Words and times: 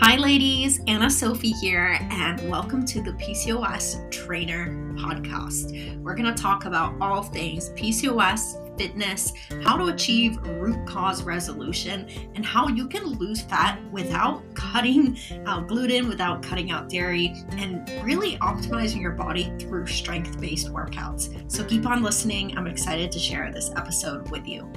Hi, 0.00 0.14
ladies, 0.14 0.80
Anna 0.86 1.10
Sophie 1.10 1.50
here, 1.50 1.98
and 2.00 2.48
welcome 2.48 2.86
to 2.86 3.02
the 3.02 3.10
PCOS 3.14 4.08
Trainer 4.12 4.68
Podcast. 4.94 6.00
We're 6.00 6.14
going 6.14 6.32
to 6.32 6.40
talk 6.40 6.66
about 6.66 6.94
all 7.00 7.24
things 7.24 7.70
PCOS, 7.70 8.78
fitness, 8.78 9.32
how 9.64 9.76
to 9.76 9.86
achieve 9.86 10.36
root 10.46 10.86
cause 10.86 11.24
resolution, 11.24 12.08
and 12.36 12.46
how 12.46 12.68
you 12.68 12.86
can 12.86 13.06
lose 13.06 13.40
fat 13.42 13.80
without 13.90 14.44
cutting 14.54 15.18
out 15.46 15.66
gluten, 15.66 16.08
without 16.08 16.44
cutting 16.44 16.70
out 16.70 16.88
dairy, 16.88 17.34
and 17.56 17.90
really 18.04 18.36
optimizing 18.36 19.00
your 19.00 19.12
body 19.12 19.52
through 19.58 19.88
strength 19.88 20.40
based 20.40 20.68
workouts. 20.68 21.50
So 21.50 21.64
keep 21.64 21.86
on 21.86 22.04
listening. 22.04 22.56
I'm 22.56 22.68
excited 22.68 23.10
to 23.10 23.18
share 23.18 23.50
this 23.50 23.72
episode 23.76 24.30
with 24.30 24.46
you. 24.46 24.72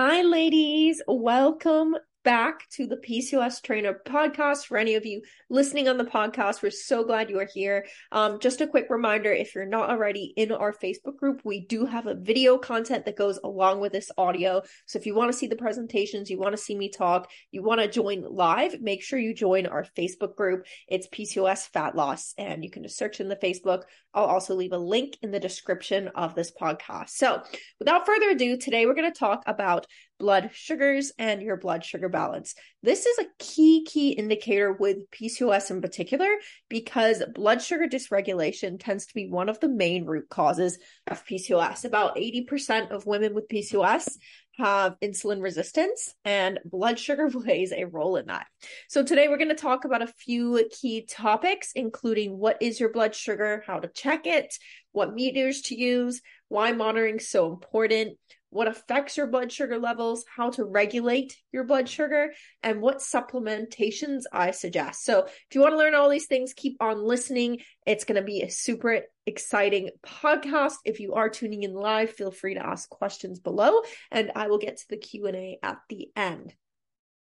Hi, 0.00 0.22
ladies. 0.22 1.02
Welcome 1.08 1.96
back 2.24 2.68
to 2.70 2.86
the 2.86 2.96
PCOS 2.96 3.62
Trainer 3.62 4.00
podcast. 4.06 4.66
For 4.66 4.76
any 4.76 4.94
of 4.94 5.06
you 5.06 5.22
listening 5.48 5.88
on 5.88 5.98
the 5.98 6.04
podcast, 6.04 6.62
we're 6.62 6.70
so 6.70 7.04
glad 7.04 7.30
you 7.30 7.38
are 7.38 7.48
here. 7.52 7.86
Um, 8.12 8.38
just 8.40 8.60
a 8.60 8.66
quick 8.66 8.86
reminder 8.90 9.32
if 9.32 9.54
you're 9.54 9.66
not 9.66 9.90
already 9.90 10.32
in 10.36 10.52
our 10.52 10.72
Facebook 10.72 11.16
group, 11.16 11.40
we 11.44 11.60
do 11.60 11.86
have 11.86 12.06
a 12.06 12.14
video 12.14 12.58
content 12.58 13.04
that 13.04 13.16
goes 13.16 13.38
along 13.42 13.80
with 13.80 13.92
this 13.92 14.10
audio. 14.18 14.62
So 14.86 14.98
if 14.98 15.06
you 15.06 15.14
want 15.14 15.32
to 15.32 15.38
see 15.38 15.46
the 15.46 15.56
presentations, 15.56 16.30
you 16.30 16.38
want 16.38 16.52
to 16.52 16.62
see 16.62 16.76
me 16.76 16.90
talk, 16.90 17.30
you 17.50 17.62
want 17.62 17.80
to 17.80 17.88
join 17.88 18.22
live, 18.22 18.80
make 18.80 19.02
sure 19.02 19.18
you 19.18 19.34
join 19.34 19.66
our 19.66 19.86
Facebook 19.96 20.34
group. 20.36 20.66
It's 20.88 21.08
PCOS 21.08 21.68
Fat 21.70 21.94
Loss, 21.94 22.34
and 22.36 22.64
you 22.64 22.70
can 22.70 22.82
just 22.82 22.98
search 22.98 23.20
in 23.20 23.28
the 23.28 23.36
Facebook. 23.36 23.82
I'll 24.14 24.24
also 24.24 24.54
leave 24.54 24.72
a 24.72 24.78
link 24.78 25.16
in 25.22 25.30
the 25.30 25.40
description 25.40 26.08
of 26.08 26.34
this 26.34 26.50
podcast. 26.50 27.10
So 27.10 27.42
without 27.78 28.06
further 28.06 28.30
ado, 28.30 28.56
today 28.56 28.86
we're 28.86 28.94
going 28.94 29.12
to 29.12 29.18
talk 29.18 29.42
about 29.46 29.86
blood 30.18 30.50
sugars 30.52 31.12
and 31.18 31.42
your 31.42 31.56
blood 31.56 31.84
sugar 31.84 32.08
balance. 32.08 32.54
This 32.82 33.06
is 33.06 33.18
a 33.18 33.26
key, 33.38 33.84
key 33.84 34.10
indicator 34.10 34.72
with 34.72 35.10
PCOS 35.10 35.70
in 35.70 35.80
particular 35.80 36.28
because 36.68 37.22
blood 37.34 37.62
sugar 37.62 37.86
dysregulation 37.86 38.78
tends 38.78 39.06
to 39.06 39.14
be 39.14 39.28
one 39.28 39.48
of 39.48 39.60
the 39.60 39.68
main 39.68 40.04
root 40.04 40.28
causes 40.28 40.78
of 41.06 41.24
PCOS. 41.24 41.84
About 41.84 42.16
80% 42.16 42.90
of 42.90 43.06
women 43.06 43.34
with 43.34 43.48
PCOS 43.48 44.16
have 44.58 44.96
insulin 45.00 45.40
resistance 45.40 46.14
and 46.24 46.58
blood 46.64 46.98
sugar 46.98 47.30
plays 47.30 47.72
a 47.72 47.84
role 47.84 48.16
in 48.16 48.26
that. 48.26 48.46
So 48.88 49.02
today 49.02 49.28
we're 49.28 49.38
going 49.38 49.48
to 49.48 49.54
talk 49.54 49.84
about 49.84 50.02
a 50.02 50.12
few 50.18 50.68
key 50.70 51.06
topics, 51.08 51.72
including 51.74 52.36
what 52.36 52.60
is 52.60 52.80
your 52.80 52.90
blood 52.90 53.14
sugar, 53.14 53.62
how 53.66 53.78
to 53.78 53.88
check 53.88 54.26
it, 54.26 54.54
what 54.92 55.14
meters 55.14 55.62
to 55.62 55.76
use, 55.76 56.20
why 56.48 56.72
monitoring 56.72 57.16
is 57.16 57.28
so 57.28 57.50
important, 57.50 58.18
what 58.50 58.68
affects 58.68 59.16
your 59.16 59.26
blood 59.26 59.52
sugar 59.52 59.78
levels, 59.78 60.24
how 60.34 60.50
to 60.50 60.64
regulate 60.64 61.36
your 61.52 61.64
blood 61.64 61.88
sugar, 61.88 62.32
and 62.62 62.80
what 62.80 62.98
supplementations 62.98 64.22
I 64.32 64.52
suggest. 64.52 65.04
So, 65.04 65.24
if 65.26 65.54
you 65.54 65.60
want 65.60 65.72
to 65.72 65.78
learn 65.78 65.94
all 65.94 66.08
these 66.08 66.26
things, 66.26 66.54
keep 66.54 66.76
on 66.80 67.02
listening. 67.02 67.60
It's 67.86 68.04
going 68.04 68.20
to 68.20 68.26
be 68.26 68.42
a 68.42 68.50
super 68.50 69.02
exciting 69.26 69.90
podcast. 70.04 70.74
If 70.84 71.00
you 71.00 71.14
are 71.14 71.28
tuning 71.28 71.62
in 71.62 71.74
live, 71.74 72.10
feel 72.10 72.30
free 72.30 72.54
to 72.54 72.66
ask 72.66 72.88
questions 72.88 73.38
below 73.40 73.82
and 74.10 74.32
I 74.34 74.48
will 74.48 74.58
get 74.58 74.78
to 74.78 74.88
the 74.88 74.96
Q&A 74.96 75.58
at 75.62 75.78
the 75.88 76.08
end. 76.16 76.54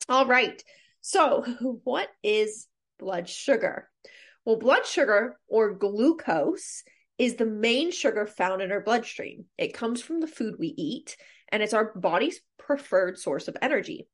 All 0.08 0.26
right. 0.26 0.62
So, 1.00 1.44
what 1.84 2.08
is 2.22 2.66
blood 2.98 3.28
sugar? 3.28 3.88
Well, 4.44 4.56
blood 4.56 4.86
sugar 4.86 5.38
or 5.46 5.74
glucose 5.74 6.82
is 7.18 7.34
the 7.34 7.46
main 7.46 7.90
sugar 7.90 8.26
found 8.26 8.62
in 8.62 8.70
our 8.70 8.80
bloodstream. 8.80 9.46
It 9.58 9.74
comes 9.74 10.00
from 10.00 10.20
the 10.20 10.28
food 10.28 10.54
we 10.58 10.68
eat, 10.68 11.16
and 11.50 11.62
it's 11.62 11.74
our 11.74 11.92
body's 11.94 12.40
preferred 12.58 13.18
source 13.18 13.48
of 13.48 13.56
energy. 13.60 14.06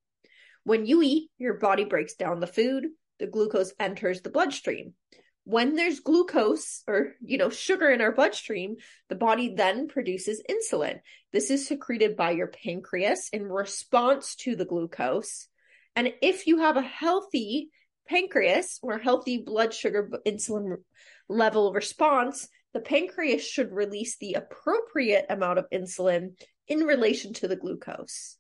When 0.65 0.87
you 0.87 1.03
eat, 1.03 1.31
your 1.37 1.55
body 1.55 1.85
breaks 1.85 2.15
down 2.15 2.41
the 2.41 2.47
food, 2.47 2.87
the 3.19 3.27
glucose 3.27 3.73
enters 3.79 4.23
the 4.23 4.31
bloodstream. 4.31 4.95
When 5.47 5.77
there's 5.77 6.01
glucose 6.01 6.83
or, 6.89 7.17
you 7.21 7.37
know, 7.37 7.51
sugar 7.51 7.91
in 7.91 8.01
our 8.01 8.13
bloodstream, 8.13 8.77
the 9.11 9.15
body 9.15 9.55
then 9.55 9.89
produces 9.89 10.43
insulin. 10.51 11.01
This 11.33 11.51
is 11.51 11.69
secreted 11.69 12.17
by 12.17 12.31
your 12.31 12.47
pancreas 12.47 13.29
in 13.31 13.45
response 13.45 14.37
to 14.37 14.57
the 14.57 14.65
glucose. 14.65 15.49
And 15.95 16.15
if 16.23 16.47
you 16.47 16.61
have 16.61 16.79
a 16.79 16.83
healthy 16.83 17.69
pancreas 18.09 18.79
or 18.83 18.99
healthy 18.99 19.39
blood 19.39 19.75
sugar 19.75 20.11
insulin 20.27 20.79
level 21.29 21.75
response, 21.75 22.49
the 22.75 22.81
pancreas 22.81 23.47
should 23.47 23.73
release 23.73 24.17
the 24.19 24.35
appropriate 24.35 25.27
amount 25.31 25.61
of 25.61 25.71
insulin 25.71 26.33
in 26.67 26.81
relation 26.81 27.33
to 27.35 27.49
the 27.49 27.57
glucose. 27.57 28.37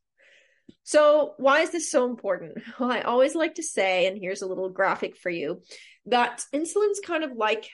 So, 0.82 1.34
why 1.38 1.60
is 1.60 1.70
this 1.70 1.90
so 1.90 2.04
important? 2.04 2.58
Well, 2.78 2.90
I 2.90 3.02
always 3.02 3.34
like 3.34 3.54
to 3.54 3.62
say, 3.62 4.06
and 4.06 4.18
here's 4.18 4.42
a 4.42 4.46
little 4.46 4.68
graphic 4.68 5.16
for 5.16 5.30
you, 5.30 5.62
that 6.06 6.42
insulin's 6.52 7.00
kind 7.00 7.22
of 7.22 7.32
like 7.36 7.70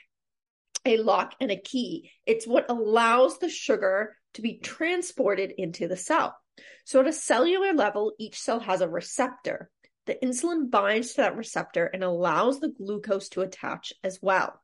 a 0.84 0.98
lock 0.98 1.34
and 1.40 1.50
a 1.50 1.56
key. 1.56 2.10
It's 2.26 2.46
what 2.46 2.70
allows 2.70 3.38
the 3.38 3.48
sugar 3.48 4.16
to 4.34 4.42
be 4.42 4.58
transported 4.58 5.52
into 5.56 5.88
the 5.88 5.96
cell. 5.96 6.36
So, 6.84 7.00
at 7.00 7.06
a 7.06 7.12
cellular 7.12 7.72
level, 7.72 8.12
each 8.18 8.38
cell 8.38 8.60
has 8.60 8.82
a 8.82 8.88
receptor. 8.88 9.70
The 10.06 10.18
insulin 10.22 10.70
binds 10.70 11.14
to 11.14 11.22
that 11.22 11.36
receptor 11.36 11.86
and 11.86 12.04
allows 12.04 12.60
the 12.60 12.68
glucose 12.68 13.30
to 13.30 13.42
attach 13.42 13.92
as 14.04 14.18
well 14.20 14.60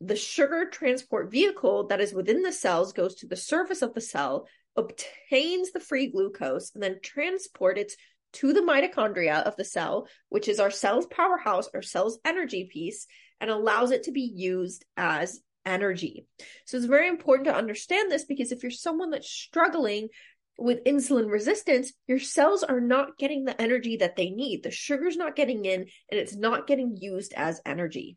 the 0.00 0.16
sugar 0.16 0.68
transport 0.70 1.30
vehicle 1.30 1.88
that 1.88 2.00
is 2.00 2.14
within 2.14 2.42
the 2.42 2.52
cells 2.52 2.92
goes 2.92 3.14
to 3.16 3.26
the 3.26 3.36
surface 3.36 3.82
of 3.82 3.94
the 3.94 4.00
cell, 4.00 4.46
obtains 4.76 5.72
the 5.72 5.80
free 5.80 6.08
glucose, 6.08 6.72
and 6.74 6.82
then 6.82 6.98
transports 7.02 7.80
it 7.80 7.92
to 8.34 8.52
the 8.52 8.60
mitochondria 8.60 9.42
of 9.42 9.56
the 9.56 9.64
cell, 9.64 10.08
which 10.28 10.48
is 10.48 10.60
our 10.60 10.70
cell's 10.70 11.06
powerhouse, 11.06 11.68
our 11.74 11.82
cell's 11.82 12.18
energy 12.24 12.68
piece, 12.70 13.06
and 13.40 13.50
allows 13.50 13.90
it 13.90 14.04
to 14.04 14.12
be 14.12 14.30
used 14.34 14.84
as 14.96 15.40
energy. 15.64 16.26
So 16.64 16.76
it's 16.76 16.86
very 16.86 17.08
important 17.08 17.46
to 17.46 17.54
understand 17.54 18.10
this 18.10 18.24
because 18.24 18.52
if 18.52 18.62
you're 18.62 18.70
someone 18.70 19.10
that's 19.10 19.28
struggling 19.28 20.08
with 20.58 20.84
insulin 20.84 21.30
resistance, 21.30 21.92
your 22.06 22.18
cells 22.18 22.62
are 22.62 22.80
not 22.80 23.18
getting 23.18 23.44
the 23.44 23.60
energy 23.60 23.98
that 23.98 24.16
they 24.16 24.30
need. 24.30 24.62
The 24.62 24.70
sugar's 24.70 25.16
not 25.16 25.36
getting 25.36 25.64
in 25.64 25.80
and 26.10 26.20
it's 26.20 26.36
not 26.36 26.66
getting 26.66 26.96
used 26.98 27.34
as 27.36 27.60
energy. 27.66 28.16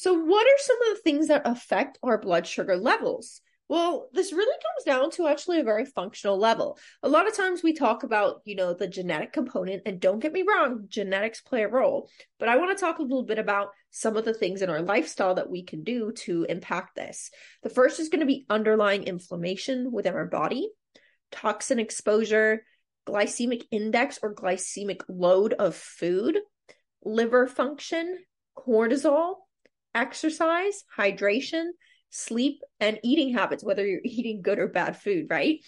So, 0.00 0.14
what 0.14 0.46
are 0.46 0.58
some 0.60 0.78
of 0.80 0.96
the 0.96 1.02
things 1.02 1.28
that 1.28 1.42
affect 1.44 1.98
our 2.02 2.16
blood 2.16 2.46
sugar 2.46 2.74
levels? 2.78 3.42
Well, 3.68 4.08
this 4.14 4.32
really 4.32 4.56
comes 4.56 4.86
down 4.86 5.10
to 5.10 5.28
actually 5.28 5.60
a 5.60 5.62
very 5.62 5.84
functional 5.84 6.38
level. 6.38 6.78
A 7.02 7.08
lot 7.10 7.28
of 7.28 7.36
times 7.36 7.62
we 7.62 7.74
talk 7.74 8.02
about, 8.02 8.40
you 8.46 8.56
know, 8.56 8.72
the 8.72 8.88
genetic 8.88 9.34
component, 9.34 9.82
and 9.84 10.00
don't 10.00 10.18
get 10.18 10.32
me 10.32 10.42
wrong, 10.42 10.86
genetics 10.88 11.42
play 11.42 11.64
a 11.64 11.68
role. 11.68 12.08
But 12.38 12.48
I 12.48 12.56
want 12.56 12.74
to 12.74 12.82
talk 12.82 12.98
a 12.98 13.02
little 13.02 13.24
bit 13.24 13.38
about 13.38 13.72
some 13.90 14.16
of 14.16 14.24
the 14.24 14.32
things 14.32 14.62
in 14.62 14.70
our 14.70 14.80
lifestyle 14.80 15.34
that 15.34 15.50
we 15.50 15.64
can 15.64 15.84
do 15.84 16.12
to 16.20 16.44
impact 16.44 16.96
this. 16.96 17.30
The 17.62 17.68
first 17.68 18.00
is 18.00 18.08
going 18.08 18.20
to 18.20 18.26
be 18.26 18.46
underlying 18.48 19.02
inflammation 19.02 19.92
within 19.92 20.14
our 20.14 20.24
body, 20.24 20.70
toxin 21.30 21.78
exposure, 21.78 22.64
glycemic 23.06 23.64
index 23.70 24.18
or 24.22 24.34
glycemic 24.34 25.02
load 25.10 25.52
of 25.52 25.74
food, 25.74 26.38
liver 27.04 27.46
function, 27.46 28.16
cortisol, 28.56 29.34
exercise, 29.94 30.84
hydration, 30.96 31.66
sleep, 32.10 32.60
and 32.78 32.98
eating 33.02 33.34
habits, 33.34 33.64
whether 33.64 33.86
you're 33.86 34.00
eating 34.04 34.42
good 34.42 34.58
or 34.58 34.68
bad 34.68 34.96
food, 34.96 35.26
right? 35.30 35.60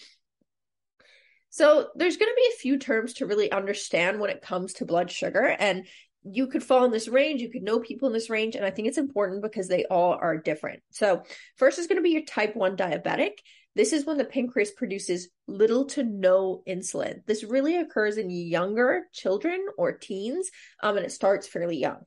So 1.49 1.89
there's 1.95 2.17
going 2.17 2.31
to 2.31 2.35
be 2.35 2.49
a 2.51 2.57
few 2.57 2.77
terms 2.79 3.13
to 3.15 3.27
really 3.27 3.51
understand 3.51 4.19
when 4.19 4.31
it 4.31 4.41
comes 4.41 4.73
to 4.73 4.85
blood 4.85 5.11
sugar. 5.11 5.55
And 5.59 5.85
you 6.23 6.47
could 6.47 6.63
fall 6.63 6.85
in 6.85 6.91
this 6.91 7.07
range, 7.07 7.41
you 7.41 7.51
could 7.51 7.63
know 7.63 7.79
people 7.79 8.07
in 8.07 8.13
this 8.13 8.29
range. 8.29 8.55
And 8.55 8.65
I 8.65 8.71
think 8.71 8.87
it's 8.87 8.97
important 8.97 9.43
because 9.43 9.67
they 9.67 9.85
all 9.85 10.13
are 10.19 10.37
different. 10.37 10.81
So, 10.91 11.23
first 11.57 11.79
is 11.79 11.87
going 11.87 11.97
to 11.97 12.03
be 12.03 12.11
your 12.11 12.23
type 12.23 12.55
1 12.55 12.77
diabetic. 12.77 13.33
This 13.75 13.91
is 13.91 14.05
when 14.05 14.17
the 14.17 14.25
pancreas 14.25 14.71
produces 14.71 15.29
little 15.47 15.85
to 15.87 16.03
no 16.03 16.61
insulin. 16.67 17.25
This 17.25 17.43
really 17.43 17.77
occurs 17.77 18.17
in 18.17 18.29
younger 18.29 19.03
children 19.11 19.65
or 19.77 19.91
teens, 19.93 20.49
um, 20.81 20.95
and 20.97 21.05
it 21.05 21.11
starts 21.11 21.47
fairly 21.47 21.77
young. 21.77 21.99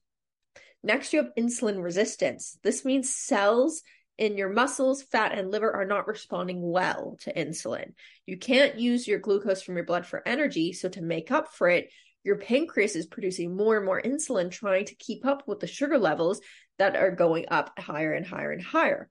Next, 0.83 1.13
you 1.13 1.23
have 1.23 1.33
insulin 1.39 1.83
resistance. 1.83 2.59
This 2.63 2.85
means 2.85 3.15
cells 3.15 3.83
in 4.19 4.37
your 4.37 4.49
muscles, 4.49 5.03
fat, 5.03 5.37
and 5.37 5.51
liver 5.51 5.71
are 5.71 5.85
not 5.85 6.07
responding 6.07 6.63
well 6.63 7.17
to 7.21 7.35
insulin. 7.35 7.93
You 8.25 8.39
can't 8.39 8.79
use 8.79 9.07
your 9.07 9.19
glucose 9.19 9.63
from 9.63 9.77
your 9.77 9.85
blood 9.85 10.07
for 10.07 10.27
energy. 10.27 10.73
So, 10.73 10.89
to 10.91 11.03
make 11.03 11.31
up 11.31 11.53
for 11.53 11.69
it, 11.69 11.91
your 12.25 12.39
pancreas 12.39 12.97
is 12.97 13.07
producing 13.07 13.57
more 13.57 13.77
and 13.77 13.85
more 13.85 14.01
insulin, 14.01 14.51
trying 14.51 14.87
to 14.87 14.97
keep 14.97 15.25
up 15.27 15.45
with 15.47 15.61
the 15.61 15.67
sugar 15.67 15.99
levels 15.99 16.41
that 16.79 16.97
are 16.97 17.11
going 17.11 17.47
up 17.49 17.79
higher 17.79 18.13
and 18.13 18.27
higher 18.27 18.53
and 18.53 18.63
higher. 18.63 19.09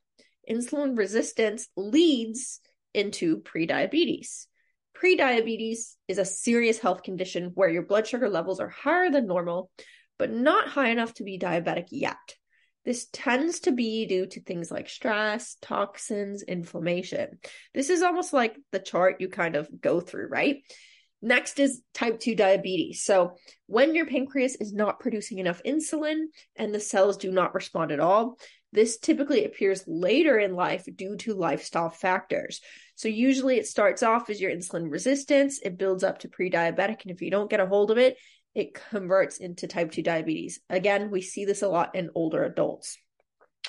Insulin 0.50 0.98
resistance 0.98 1.68
leads 1.76 2.60
into 2.94 3.42
prediabetes. 3.42 4.48
Prediabetes 5.02 5.96
is 6.08 6.18
a 6.18 6.26
serious 6.26 6.80
health 6.80 7.04
condition 7.04 7.52
where 7.54 7.70
your 7.70 7.84
blood 7.84 8.08
sugar 8.08 8.30
levels 8.30 8.60
are 8.60 8.70
higher 8.70 9.12
than 9.12 9.28
normal, 9.28 9.70
but 10.18 10.32
not 10.32 10.68
high 10.68 10.90
enough 10.90 11.14
to 11.16 11.24
be 11.24 11.40
diabetic 11.40 11.88
yet. 11.92 12.36
This 12.86 13.08
tends 13.12 13.62
to 13.62 13.72
be 13.72 14.06
due 14.06 14.28
to 14.28 14.42
things 14.42 14.70
like 14.70 14.88
stress, 14.88 15.58
toxins, 15.62 16.44
inflammation. 16.44 17.40
This 17.74 17.90
is 17.90 18.04
almost 18.04 18.32
like 18.32 18.56
the 18.72 18.80
chart 18.80 19.20
you 19.20 19.28
kind 19.28 19.56
of 19.56 19.68
go 19.82 20.00
through, 20.00 20.28
right? 20.28 20.58
Next 21.22 21.60
is 21.60 21.82
type 21.96 22.20
2 22.20 22.36
diabetes. 22.36 23.04
So, 23.04 23.38
when 23.66 23.96
your 23.96 24.06
pancreas 24.06 24.56
is 24.58 24.74
not 24.74 25.00
producing 25.00 25.40
enough 25.40 25.64
insulin 25.66 26.26
and 26.56 26.74
the 26.74 26.80
cells 26.80 27.18
do 27.18 27.32
not 27.32 27.56
respond 27.56 27.92
at 27.92 28.00
all, 28.00 28.38
this 28.72 29.00
typically 29.00 29.46
appears 29.46 29.84
later 29.88 30.38
in 30.38 30.54
life 30.54 30.86
due 30.96 31.16
to 31.18 31.34
lifestyle 31.34 31.90
factors. 31.90 32.62
So, 32.94 33.08
usually 33.08 33.58
it 33.58 33.66
starts 33.66 34.04
off 34.04 34.30
as 34.30 34.40
your 34.40 34.52
insulin 34.52 34.92
resistance, 34.92 35.60
it 35.64 35.80
builds 35.80 36.04
up 36.04 36.20
to 36.20 36.30
pre 36.30 36.52
diabetic, 36.52 37.02
and 37.02 37.12
if 37.12 37.24
you 37.24 37.32
don't 37.32 37.50
get 37.50 37.60
a 37.60 37.66
hold 37.66 37.90
of 37.90 37.98
it, 37.98 38.18
it 38.56 38.74
converts 38.90 39.38
into 39.38 39.68
type 39.68 39.92
2 39.92 40.02
diabetes. 40.02 40.60
Again, 40.70 41.12
we 41.12 41.22
see 41.22 41.46
this 41.46 41.62
a 41.62 41.68
lot 41.68 41.96
in 41.96 42.10
older 42.16 42.44
adults. 42.44 42.98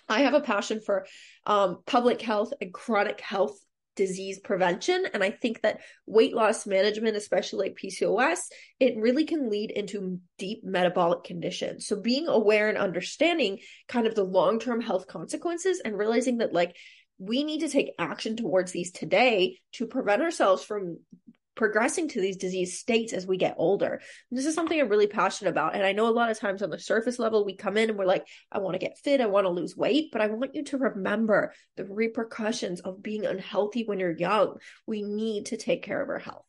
I 0.09 0.21
have 0.21 0.35
a 0.35 0.41
passion 0.41 0.81
for 0.81 1.07
um, 1.45 1.79
public 1.87 2.23
health 2.23 2.53
and 2.61 2.73
chronic 2.73 3.21
health 3.21 3.59
disease 3.97 4.39
prevention. 4.39 5.07
And 5.13 5.25
I 5.25 5.31
think 5.31 5.63
that 5.63 5.81
weight 6.07 6.35
loss 6.35 6.67
management, 6.67 7.17
especially 7.17 7.69
like 7.69 7.79
PCOS, 7.83 8.39
it 8.79 8.97
really 8.99 9.25
can 9.25 9.51
lead 9.51 9.71
into 9.71 10.21
deep 10.39 10.63
metabolic 10.63 11.25
conditions. 11.25 11.87
So 11.87 12.01
being 12.01 12.29
aware 12.29 12.69
and 12.69 12.79
understanding 12.79 13.59
kind 13.89 14.07
of 14.07 14.15
the 14.15 14.23
long 14.23 14.61
term 14.61 14.81
health 14.81 15.09
consequences 15.09 15.81
and 15.85 15.99
realizing 15.99 16.39
that 16.39 16.53
like 16.53 16.77
we 17.19 17.43
need 17.43 17.61
to 17.61 17.69
take 17.69 17.95
action 17.99 18.37
towards 18.37 18.73
these 18.73 18.93
today 18.93 19.59
to 19.73 19.87
prevent 19.87 20.23
ourselves 20.23 20.63
from 20.63 20.99
progressing 21.57 22.09
to 22.09 22.21
these 22.21 22.37
disease 22.37 22.79
states 22.79 23.13
as 23.13 23.27
we 23.27 23.37
get 23.37 23.57
older. 23.59 23.95
And 24.31 24.39
this 24.39 24.47
is 24.47 24.55
something 24.55 24.79
I'm 24.79 24.89
really 24.89 25.09
passionate 25.09 25.51
about. 25.51 25.75
And 25.75 25.85
I 25.85 25.93
know 25.93 26.09
a 26.09 26.11
lot 26.11 26.31
of 26.31 26.39
times 26.39 26.63
on 26.63 26.71
the 26.71 26.79
surface 26.79 27.19
level, 27.19 27.45
we 27.45 27.57
come 27.57 27.77
in 27.77 27.91
and 27.91 27.99
we're 27.99 28.05
like, 28.05 28.27
I 28.53 28.59
want 28.59 28.75
to 28.75 28.79
get 28.79 28.99
fit, 28.99 29.21
I 29.21 29.27
want 29.27 29.47
to 29.47 29.51
lose 29.51 29.77
weight, 29.77 30.11
but 30.13 30.21
I 30.21 30.29
want 30.29 30.55
you 30.55 30.63
to 30.65 30.79
remember 30.79 31.53
the 31.77 31.85
repercussions 31.85 32.81
of 32.81 33.03
being 33.03 33.27
unhealthy 33.27 33.85
when 33.85 33.99
you're 33.99 34.17
young. 34.17 34.59
We 34.87 35.03
need 35.03 35.47
to 35.47 35.57
take 35.57 35.83
care 35.83 36.01
of 36.01 36.09
our 36.09 36.19
health. 36.19 36.45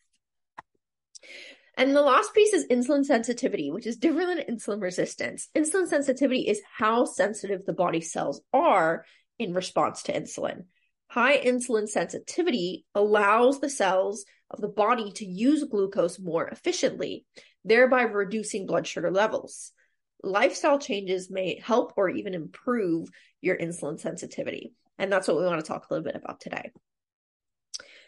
And 1.77 1.95
the 1.95 2.01
last 2.01 2.33
piece 2.33 2.53
is 2.53 2.68
insulin 2.68 3.06
sensitivity, 3.06 3.69
which 3.71 3.86
is 3.86 3.98
different 3.98 4.45
than 4.45 4.56
insulin 4.56 4.81
resistance. 4.81 5.48
Insulin 5.56 5.88
sensitivity 5.88 6.42
is 6.42 6.60
how 6.75 7.06
sensitive 7.06 7.65
the 7.65 7.74
body 7.74 8.01
cells 8.01 8.42
are 8.51 9.06
in 9.38 9.53
response 9.53 10.03
to 10.03 10.13
insulin. 10.13 10.65
High 11.09 11.38
insulin 11.38 11.88
sensitivity 11.88 12.86
allows 12.94 13.59
the 13.59 13.69
cells 13.69 14.25
of 14.50 14.62
the 14.62 14.68
body 14.68 15.12
to 15.13 15.25
use 15.25 15.63
glucose 15.63 16.19
more 16.19 16.48
efficiently, 16.48 17.25
thereby 17.63 18.04
reducing 18.04 18.65
blood 18.65 18.86
sugar 18.86 19.12
levels. 19.12 19.71
Lifestyle 20.24 20.80
changes 20.80 21.30
may 21.30 21.59
help 21.59 21.94
or 21.95 22.09
even 22.09 22.33
improve 22.33 23.09
your 23.42 23.57
insulin 23.57 24.00
sensitivity. 24.00 24.74
And 24.98 25.12
that's 25.12 25.27
what 25.27 25.38
we 25.38 25.45
want 25.45 25.63
to 25.63 25.68
talk 25.68 25.89
a 25.89 25.94
little 25.94 26.04
bit 26.04 26.15
about 26.15 26.42
today. 26.42 26.71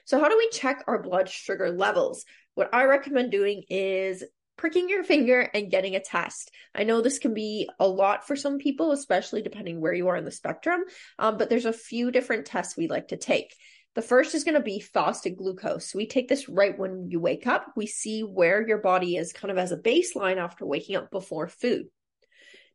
So, 0.06 0.20
how 0.20 0.28
do 0.28 0.38
we 0.38 0.50
check 0.50 0.84
our 0.88 1.02
blood 1.02 1.30
sugar 1.30 1.70
levels? 1.70 2.26
What 2.56 2.74
I 2.74 2.86
recommend 2.86 3.32
doing 3.32 3.64
is 3.70 4.24
pricking 4.60 4.90
your 4.90 5.06
finger 5.06 5.40
and 5.40 5.72
getting 5.72 5.96
a 5.96 6.02
test. 6.02 6.52
I 6.76 6.84
know 6.84 7.02
this 7.02 7.18
can 7.18 7.34
be 7.34 7.70
a 7.80 7.88
lot 7.88 8.28
for 8.28 8.36
some 8.36 8.58
people, 8.58 8.92
especially 8.92 9.42
depending 9.42 9.80
where 9.80 9.94
you 9.94 10.10
are 10.10 10.18
in 10.18 10.26
the 10.26 10.32
spectrum, 10.32 10.82
um, 11.18 11.38
but 11.38 11.50
there's 11.50 11.66
a 11.66 11.72
few 11.72 12.12
different 12.12 12.46
tests 12.46 12.76
we 12.76 12.90
like 12.90 13.08
to 13.08 13.18
take. 13.18 13.56
The 13.96 14.02
first 14.02 14.36
is 14.36 14.44
going 14.44 14.56
to 14.56 14.62
be 14.62 14.82
fasted 14.82 15.38
glucose. 15.38 15.96
We 15.96 16.08
take 16.08 16.28
this 16.28 16.50
right 16.50 16.78
when 16.78 17.10
you 17.10 17.22
wake 17.22 17.48
up. 17.48 17.68
We 17.78 17.88
see 17.88 18.22
where 18.22 18.68
your 18.68 18.80
body 18.80 19.16
is 19.16 19.32
kind 19.32 19.50
of 19.50 19.58
as 19.58 19.72
a 19.72 19.78
baseline 19.78 20.38
after 20.38 20.66
waking 20.66 20.98
up 20.98 21.10
before 21.10 21.48
food. 21.48 21.86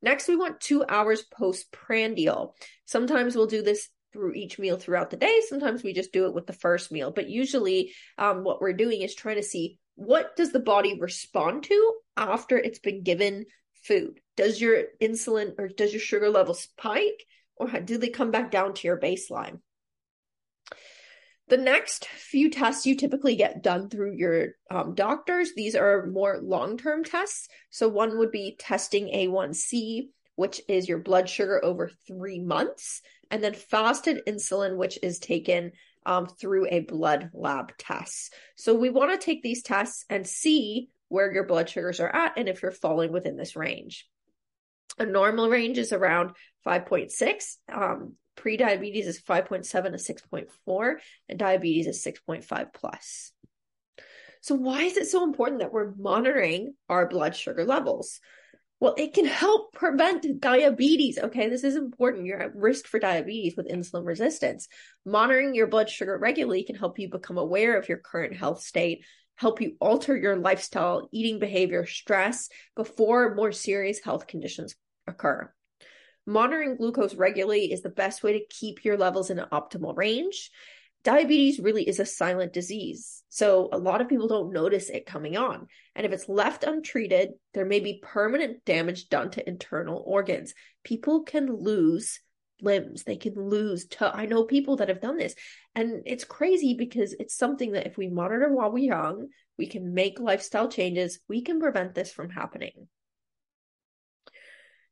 Next, 0.01 0.27
we 0.27 0.37
want 0.37 0.61
two 0.61 0.85
hours 0.89 1.23
postprandial. 1.23 2.57
Sometimes 2.87 3.37
we'll 3.37 3.47
do 3.47 3.63
this 3.63 3.91
through 4.15 4.33
each 4.33 4.59
meal 4.59 4.79
throughout 4.79 5.11
the 5.11 5.19
day. 5.19 5.41
Sometimes 5.49 5.83
we 5.83 5.93
just 5.93 6.13
do 6.13 6.27
it 6.27 6.35
with 6.35 6.47
the 6.47 6.53
first 6.55 6.91
meal. 6.91 7.11
But 7.11 7.29
usually, 7.29 7.93
um, 8.17 8.43
what 8.43 8.63
we're 8.63 8.73
doing 8.73 9.03
is 9.03 9.15
trying 9.15 9.37
to 9.37 9.43
see 9.43 9.79
what 9.97 10.37
does 10.37 10.53
the 10.53 10.61
body 10.61 10.99
respond 10.99 11.65
to 11.65 11.95
after 12.17 12.57
it's 12.57 12.79
been 12.79 13.03
given 13.03 13.47
food. 13.85 14.21
Does 14.37 14.61
your 14.61 14.85
insulin 15.01 15.55
or 15.59 15.69
does 15.69 15.93
your 15.93 16.01
sugar 16.01 16.31
level 16.31 16.55
spike, 16.55 17.25
or 17.57 17.69
do 17.81 17.99
they 17.99 18.09
come 18.09 18.31
back 18.31 18.51
down 18.51 18.75
to 18.75 18.89
your 18.89 18.99
baseline? 18.99 19.61
The 21.49 21.57
next 21.59 22.07
few 22.07 22.51
tests 22.51 22.87
you 22.87 22.97
typically 22.97 23.37
get 23.37 23.63
done 23.63 23.91
through 23.91 24.17
your 24.17 24.53
um, 24.71 24.95
doctors. 24.95 25.51
These 25.55 25.77
are 25.77 26.07
more 26.07 26.39
long 26.43 26.79
term 26.79 27.05
tests. 27.05 27.49
So, 27.71 27.89
one 27.89 28.19
would 28.19 28.31
be 28.31 28.57
testing 28.59 29.09
A1C, 29.09 30.09
which 30.37 30.63
is 30.69 30.89
your 30.89 30.99
blood 30.99 31.29
sugar 31.29 31.63
over 31.63 31.91
three 32.09 32.41
months, 32.41 33.03
and 33.31 33.45
then 33.45 33.53
fasted 33.53 34.23
insulin, 34.27 34.79
which 34.79 34.99
is 35.03 35.19
taken 35.19 35.73
um, 36.07 36.27
through 36.27 36.69
a 36.69 36.81
blood 36.81 37.31
lab 37.33 37.77
test. 37.79 38.35
So, 38.57 38.75
we 38.75 38.91
want 38.91 39.13
to 39.13 39.25
take 39.25 39.43
these 39.43 39.63
tests 39.63 40.05
and 40.09 40.27
see 40.27 40.89
where 41.09 41.33
your 41.33 41.45
blood 41.45 41.69
sugars 41.69 42.01
are 42.01 42.15
at 42.15 42.37
and 42.37 42.49
if 42.49 42.63
you're 42.63 42.73
falling 42.73 43.13
within 43.13 43.37
this 43.37 43.57
range. 43.57 44.09
A 44.99 45.07
normal 45.07 45.49
range 45.49 45.79
is 45.79 45.93
around 45.93 46.33
5.6. 46.67 47.57
Um, 47.73 48.15
pre-diabetes 48.37 49.07
is 49.07 49.21
5.7 49.21 49.65
to 49.65 50.15
6.4 50.15 50.95
and 51.29 51.39
diabetes 51.39 51.87
is 51.87 52.05
6.5 52.05 52.73
plus 52.75 53.33
so 54.41 54.55
why 54.55 54.83
is 54.83 54.97
it 54.97 55.07
so 55.07 55.25
important 55.25 55.61
that 55.61 55.73
we're 55.73 55.95
monitoring 55.95 56.75
our 56.89 57.09
blood 57.09 57.37
sugar 57.37 57.65
levels 57.65 58.21
well 58.85 58.95
it 58.99 59.15
can 59.15 59.25
help 59.25 59.73
prevent 59.73 60.27
diabetes. 60.41 61.19
Okay 61.19 61.49
this 61.49 61.65
is 61.65 61.75
important. 61.75 62.27
You're 62.27 62.43
at 62.43 62.55
risk 62.55 62.87
for 62.87 63.01
diabetes 63.01 63.57
with 63.57 63.69
insulin 63.69 64.05
resistance. 64.05 64.69
Monitoring 65.07 65.55
your 65.55 65.69
blood 65.69 65.89
sugar 65.89 66.19
regularly 66.19 66.65
can 66.65 66.77
help 66.77 66.99
you 66.99 67.09
become 67.09 67.39
aware 67.39 67.79
of 67.79 67.89
your 67.89 67.99
current 67.99 68.37
health 68.37 68.61
state 68.61 69.05
help 69.37 69.61
you 69.61 69.75
alter 69.81 70.17
your 70.17 70.37
lifestyle 70.37 71.09
eating 71.13 71.39
behavior 71.39 71.87
stress 71.87 72.49
before 72.77 73.35
more 73.35 73.51
serious 73.51 73.99
health 74.05 74.27
conditions 74.27 74.77
occur. 75.07 75.51
Monitoring 76.27 76.77
glucose 76.77 77.15
regularly 77.15 77.73
is 77.73 77.83
the 77.83 77.89
best 77.89 78.23
way 78.23 78.35
to 78.35 78.47
keep 78.49 78.85
your 78.85 78.97
levels 78.97 79.31
in 79.31 79.39
an 79.39 79.49
optimal 79.51 79.97
range. 79.97 80.51
Diabetes 81.05 81.61
really 81.61 81.87
is 81.87 82.01
a 82.01 82.07
silent 82.07 82.55
disease. 82.55 83.23
So 83.29 83.69
a 83.73 83.79
lot 83.79 84.01
of 84.01 84.09
people 84.09 84.27
don't 84.27 84.53
notice 84.53 84.89
it 84.89 85.05
coming 85.05 85.37
on. 85.37 85.67
And 85.95 86.07
if 86.07 86.13
it's 86.13 86.29
left 86.31 86.65
untreated, 86.65 87.31
there 87.53 87.67
may 87.67 87.81
be 87.81 88.01
permanent 88.03 88.65
damage 88.65 89.11
done 89.11 89.31
to 89.33 89.47
internal 89.47 90.03
organs. 90.07 90.55
People 90.83 91.23
can 91.23 91.55
lose 91.55 92.21
limbs. 92.63 93.05
They 93.05 93.17
can 93.17 93.35
lose. 93.35 93.87
I 94.01 94.25
know 94.25 94.45
people 94.45 94.77
that 94.77 94.89
have 94.89 95.03
done 95.03 95.19
this. 95.19 95.35
And 95.75 96.03
it's 96.07 96.25
crazy 96.25 96.75
because 96.75 97.15
it's 97.19 97.37
something 97.37 97.73
that 97.73 97.87
if 97.87 97.99
we 97.99 98.09
monitor 98.09 98.53
while 98.53 98.73
we're 98.73 98.87
young, 98.87 99.29
we 99.59 99.67
can 99.67 99.93
make 99.93 100.19
lifestyle 100.19 100.69
changes, 100.69 101.21
we 101.29 101.43
can 101.43 101.61
prevent 101.61 101.95
this 101.95 102.13
from 102.13 102.31
happening. 102.31 102.89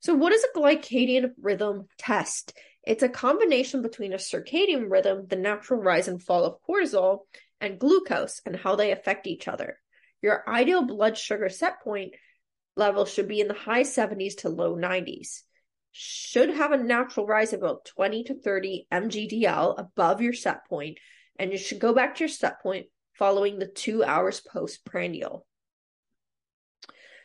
So, 0.00 0.14
what 0.14 0.32
is 0.32 0.44
a 0.44 0.58
glycadian 0.58 1.30
rhythm 1.40 1.86
test? 1.96 2.54
It's 2.84 3.02
a 3.02 3.08
combination 3.08 3.82
between 3.82 4.12
a 4.12 4.16
circadian 4.16 4.90
rhythm, 4.90 5.26
the 5.28 5.36
natural 5.36 5.80
rise 5.80 6.08
and 6.08 6.22
fall 6.22 6.44
of 6.44 6.60
cortisol, 6.68 7.20
and 7.60 7.78
glucose 7.78 8.40
and 8.44 8.56
how 8.56 8.74
they 8.74 8.90
affect 8.90 9.26
each 9.26 9.46
other. 9.46 9.78
Your 10.20 10.48
ideal 10.48 10.82
blood 10.82 11.16
sugar 11.16 11.48
set 11.48 11.80
point 11.82 12.14
level 12.76 13.04
should 13.04 13.28
be 13.28 13.40
in 13.40 13.48
the 13.48 13.54
high 13.54 13.82
70s 13.82 14.38
to 14.38 14.48
low 14.48 14.76
90s. 14.76 15.42
Should 15.92 16.50
have 16.50 16.72
a 16.72 16.76
natural 16.76 17.26
rise 17.26 17.52
of 17.52 17.60
about 17.60 17.84
20 17.84 18.24
to 18.24 18.34
30 18.34 18.86
mgdl 18.90 19.78
above 19.78 20.20
your 20.20 20.32
set 20.32 20.66
point, 20.66 20.98
and 21.38 21.52
you 21.52 21.58
should 21.58 21.78
go 21.78 21.92
back 21.92 22.16
to 22.16 22.20
your 22.20 22.28
set 22.28 22.62
point 22.62 22.86
following 23.12 23.58
the 23.58 23.66
two 23.66 24.02
hours 24.02 24.40
postprandial. 24.40 25.46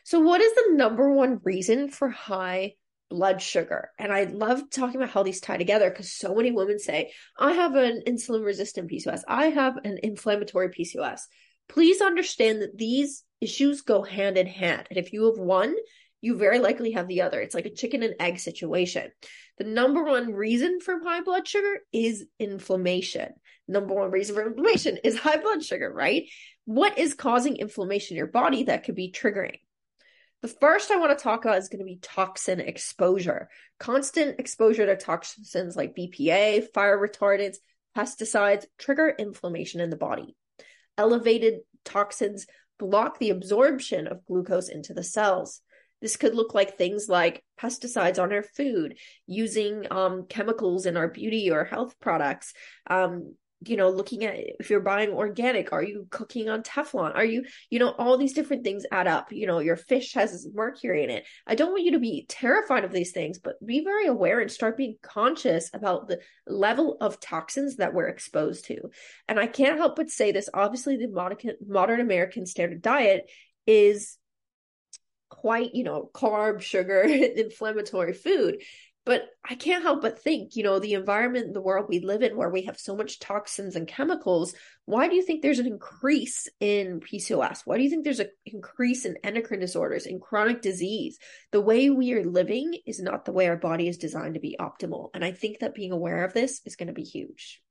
So, 0.04 0.20
what 0.20 0.40
is 0.40 0.54
the 0.54 0.74
number 0.74 1.10
one 1.10 1.40
reason 1.42 1.88
for 1.88 2.08
high 2.08 2.74
blood 3.10 3.40
sugar? 3.42 3.90
And 3.98 4.12
I 4.12 4.24
love 4.24 4.70
talking 4.70 4.96
about 4.96 5.10
how 5.10 5.22
these 5.22 5.40
tie 5.40 5.56
together 5.56 5.90
because 5.90 6.12
so 6.12 6.34
many 6.34 6.50
women 6.50 6.78
say, 6.78 7.12
I 7.38 7.52
have 7.52 7.74
an 7.74 8.02
insulin 8.06 8.44
resistant 8.44 8.90
PCOS, 8.90 9.22
I 9.28 9.46
have 9.46 9.76
an 9.84 9.98
inflammatory 10.02 10.68
PCOS. 10.68 11.20
Please 11.68 12.00
understand 12.00 12.62
that 12.62 12.76
these 12.78 13.24
issues 13.40 13.82
go 13.82 14.02
hand 14.02 14.38
in 14.38 14.46
hand. 14.46 14.86
And 14.90 14.98
if 14.98 15.12
you 15.12 15.26
have 15.26 15.38
one, 15.38 15.74
you 16.20 16.36
very 16.36 16.58
likely 16.58 16.92
have 16.92 17.08
the 17.08 17.22
other. 17.22 17.40
It's 17.40 17.54
like 17.54 17.66
a 17.66 17.74
chicken 17.74 18.02
and 18.02 18.14
egg 18.18 18.38
situation. 18.40 19.10
The 19.58 19.64
number 19.64 20.02
one 20.02 20.32
reason 20.32 20.80
for 20.80 21.00
high 21.02 21.20
blood 21.20 21.46
sugar 21.46 21.80
is 21.92 22.24
inflammation. 22.38 23.32
Number 23.68 23.94
one 23.94 24.10
reason 24.10 24.34
for 24.34 24.46
inflammation 24.46 24.98
is 25.04 25.18
high 25.18 25.36
blood 25.36 25.64
sugar, 25.64 25.92
right? 25.92 26.24
What 26.64 26.98
is 26.98 27.14
causing 27.14 27.56
inflammation 27.56 28.14
in 28.14 28.18
your 28.18 28.26
body 28.26 28.64
that 28.64 28.84
could 28.84 28.94
be 28.94 29.12
triggering? 29.12 29.58
The 30.40 30.48
first 30.48 30.92
I 30.92 30.96
want 30.96 31.16
to 31.18 31.22
talk 31.22 31.44
about 31.44 31.58
is 31.58 31.68
going 31.68 31.80
to 31.80 31.84
be 31.84 31.98
toxin 32.00 32.60
exposure. 32.60 33.48
Constant 33.80 34.38
exposure 34.38 34.86
to 34.86 34.96
toxins 34.96 35.74
like 35.76 35.96
BPA, 35.96 36.72
fire 36.72 36.96
retardants, 36.96 37.56
pesticides 37.96 38.66
trigger 38.78 39.12
inflammation 39.18 39.80
in 39.80 39.90
the 39.90 39.96
body. 39.96 40.36
Elevated 40.96 41.60
toxins 41.84 42.46
block 42.78 43.18
the 43.18 43.30
absorption 43.30 44.06
of 44.06 44.24
glucose 44.26 44.68
into 44.68 44.94
the 44.94 45.02
cells. 45.02 45.60
This 46.00 46.16
could 46.16 46.36
look 46.36 46.54
like 46.54 46.78
things 46.78 47.08
like 47.08 47.44
pesticides 47.60 48.22
on 48.22 48.32
our 48.32 48.44
food, 48.44 48.96
using 49.26 49.86
um, 49.90 50.26
chemicals 50.28 50.86
in 50.86 50.96
our 50.96 51.08
beauty 51.08 51.50
or 51.50 51.64
health 51.64 51.96
products, 52.00 52.54
um, 52.88 53.34
you 53.66 53.76
know 53.76 53.90
looking 53.90 54.24
at 54.24 54.36
if 54.60 54.70
you're 54.70 54.80
buying 54.80 55.10
organic 55.10 55.72
are 55.72 55.82
you 55.82 56.06
cooking 56.10 56.48
on 56.48 56.62
teflon? 56.62 57.14
Are 57.14 57.24
you 57.24 57.44
you 57.70 57.78
know 57.78 57.90
all 57.98 58.16
these 58.16 58.32
different 58.32 58.64
things 58.64 58.84
add 58.92 59.06
up. 59.06 59.32
You 59.32 59.46
know 59.46 59.58
your 59.58 59.76
fish 59.76 60.14
has 60.14 60.46
mercury 60.52 61.04
in 61.04 61.10
it. 61.10 61.26
I 61.46 61.54
don't 61.54 61.72
want 61.72 61.84
you 61.84 61.92
to 61.92 61.98
be 61.98 62.26
terrified 62.28 62.84
of 62.84 62.92
these 62.92 63.12
things 63.12 63.38
but 63.38 63.64
be 63.64 63.82
very 63.82 64.06
aware 64.06 64.40
and 64.40 64.50
start 64.50 64.76
being 64.76 64.96
conscious 65.02 65.70
about 65.74 66.08
the 66.08 66.20
level 66.46 66.96
of 67.00 67.20
toxins 67.20 67.76
that 67.76 67.94
we're 67.94 68.08
exposed 68.08 68.66
to. 68.66 68.78
And 69.26 69.38
i 69.38 69.46
can't 69.46 69.78
help 69.78 69.96
but 69.96 70.10
say 70.10 70.32
this 70.32 70.48
obviously 70.54 70.96
the 70.96 71.08
modern, 71.08 71.38
modern 71.66 72.00
american 72.00 72.46
standard 72.46 72.82
diet 72.82 73.28
is 73.66 74.18
quite 75.28 75.74
you 75.74 75.84
know 75.84 76.10
carb 76.14 76.60
sugar 76.60 77.02
inflammatory 77.36 78.12
food 78.12 78.62
but 79.08 79.30
I 79.42 79.54
can't 79.54 79.82
help 79.82 80.02
but 80.02 80.18
think, 80.18 80.54
you 80.54 80.62
know, 80.62 80.78
the 80.78 80.92
environment, 80.92 81.54
the 81.54 81.62
world 81.62 81.86
we 81.88 82.00
live 82.00 82.20
in, 82.20 82.36
where 82.36 82.50
we 82.50 82.64
have 82.64 82.78
so 82.78 82.94
much 82.94 83.18
toxins 83.18 83.74
and 83.74 83.88
chemicals, 83.88 84.54
why 84.84 85.08
do 85.08 85.16
you 85.16 85.22
think 85.22 85.40
there's 85.40 85.60
an 85.60 85.66
increase 85.66 86.46
in 86.60 87.00
PCOS? 87.00 87.62
Why 87.64 87.78
do 87.78 87.84
you 87.84 87.88
think 87.88 88.04
there's 88.04 88.20
an 88.20 88.28
increase 88.44 89.06
in 89.06 89.16
endocrine 89.24 89.60
disorders, 89.60 90.04
in 90.04 90.20
chronic 90.20 90.60
disease? 90.60 91.16
The 91.52 91.60
way 91.62 91.88
we 91.88 92.12
are 92.12 92.22
living 92.22 92.80
is 92.84 93.00
not 93.00 93.24
the 93.24 93.32
way 93.32 93.48
our 93.48 93.56
body 93.56 93.88
is 93.88 93.96
designed 93.96 94.34
to 94.34 94.40
be 94.40 94.58
optimal. 94.60 95.08
And 95.14 95.24
I 95.24 95.32
think 95.32 95.60
that 95.60 95.74
being 95.74 95.92
aware 95.92 96.22
of 96.26 96.34
this 96.34 96.60
is 96.66 96.76
going 96.76 96.88
to 96.88 96.92
be 96.92 97.02
huge. 97.02 97.62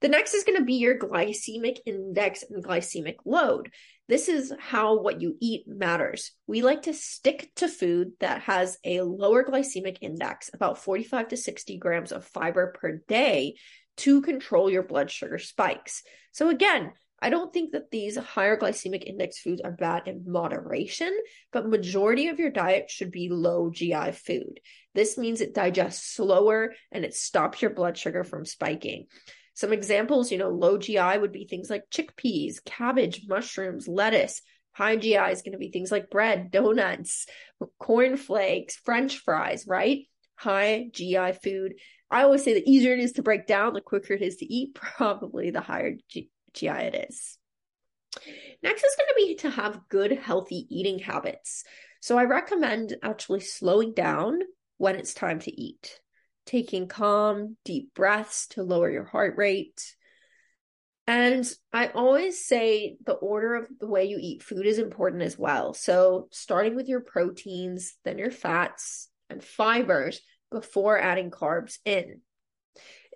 The 0.00 0.08
next 0.08 0.34
is 0.34 0.42
going 0.42 0.58
to 0.58 0.64
be 0.64 0.74
your 0.74 0.98
glycemic 0.98 1.78
index 1.86 2.42
and 2.42 2.64
glycemic 2.64 3.18
load. 3.24 3.70
This 4.06 4.28
is 4.28 4.52
how 4.58 5.00
what 5.00 5.22
you 5.22 5.36
eat 5.40 5.66
matters. 5.66 6.32
We 6.46 6.60
like 6.60 6.82
to 6.82 6.92
stick 6.92 7.50
to 7.56 7.68
food 7.68 8.12
that 8.20 8.42
has 8.42 8.78
a 8.84 9.00
lower 9.00 9.44
glycemic 9.44 9.98
index, 10.02 10.50
about 10.52 10.78
45 10.78 11.28
to 11.28 11.36
60 11.36 11.78
grams 11.78 12.12
of 12.12 12.26
fiber 12.26 12.74
per 12.78 13.00
day 13.08 13.54
to 13.98 14.20
control 14.20 14.70
your 14.70 14.82
blood 14.82 15.10
sugar 15.10 15.38
spikes. 15.38 16.02
So 16.32 16.50
again, 16.50 16.92
I 17.22 17.30
don't 17.30 17.54
think 17.54 17.72
that 17.72 17.90
these 17.90 18.18
higher 18.18 18.58
glycemic 18.58 19.04
index 19.04 19.38
foods 19.38 19.62
are 19.62 19.72
bad 19.72 20.02
in 20.06 20.24
moderation, 20.26 21.16
but 21.52 21.66
majority 21.66 22.28
of 22.28 22.38
your 22.38 22.50
diet 22.50 22.90
should 22.90 23.10
be 23.10 23.30
low 23.30 23.70
GI 23.70 24.12
food. 24.12 24.60
This 24.94 25.16
means 25.16 25.40
it 25.40 25.54
digests 25.54 26.14
slower 26.14 26.74
and 26.92 27.02
it 27.02 27.14
stops 27.14 27.62
your 27.62 27.70
blood 27.70 27.96
sugar 27.96 28.24
from 28.24 28.44
spiking. 28.44 29.06
Some 29.54 29.72
examples, 29.72 30.32
you 30.32 30.38
know, 30.38 30.50
low 30.50 30.78
GI 30.78 31.18
would 31.18 31.32
be 31.32 31.46
things 31.46 31.70
like 31.70 31.88
chickpeas, 31.90 32.62
cabbage, 32.64 33.22
mushrooms, 33.28 33.86
lettuce. 33.86 34.42
High 34.72 34.96
GI 34.96 35.30
is 35.30 35.42
going 35.42 35.52
to 35.52 35.58
be 35.58 35.70
things 35.70 35.92
like 35.92 36.10
bread, 36.10 36.50
donuts, 36.50 37.26
corn 37.78 38.16
flakes, 38.16 38.76
french 38.84 39.18
fries, 39.18 39.64
right? 39.68 40.06
High 40.34 40.88
GI 40.92 41.32
food. 41.42 41.74
I 42.10 42.22
always 42.22 42.42
say 42.42 42.54
the 42.54 42.68
easier 42.68 42.92
it 42.92 43.00
is 43.00 43.12
to 43.12 43.22
break 43.22 43.46
down, 43.46 43.74
the 43.74 43.80
quicker 43.80 44.14
it 44.14 44.22
is 44.22 44.36
to 44.36 44.52
eat, 44.52 44.74
probably 44.74 45.50
the 45.50 45.60
higher 45.60 45.94
G- 46.08 46.30
GI 46.52 46.68
it 46.68 47.06
is. 47.08 47.38
Next 48.62 48.82
is 48.82 48.96
going 48.96 49.08
to 49.08 49.14
be 49.16 49.34
to 49.36 49.50
have 49.50 49.88
good, 49.88 50.12
healthy 50.12 50.66
eating 50.68 50.98
habits. 50.98 51.64
So 52.00 52.18
I 52.18 52.24
recommend 52.24 52.96
actually 53.02 53.40
slowing 53.40 53.94
down 53.94 54.40
when 54.78 54.96
it's 54.96 55.14
time 55.14 55.38
to 55.40 55.60
eat 55.60 56.00
taking 56.46 56.88
calm, 56.88 57.56
deep 57.64 57.94
breaths 57.94 58.46
to 58.48 58.62
lower 58.62 58.90
your 58.90 59.04
heart 59.04 59.36
rate. 59.36 59.94
And 61.06 61.46
I 61.72 61.88
always 61.88 62.46
say 62.46 62.96
the 63.04 63.12
order 63.12 63.56
of 63.56 63.68
the 63.78 63.86
way 63.86 64.06
you 64.06 64.18
eat 64.20 64.42
food 64.42 64.66
is 64.66 64.78
important 64.78 65.22
as 65.22 65.38
well. 65.38 65.74
So, 65.74 66.28
starting 66.30 66.74
with 66.74 66.88
your 66.88 67.00
proteins, 67.00 67.94
then 68.04 68.16
your 68.16 68.30
fats 68.30 69.10
and 69.28 69.44
fibers 69.44 70.20
before 70.50 70.98
adding 70.98 71.30
carbs 71.30 71.78
in. 71.84 72.20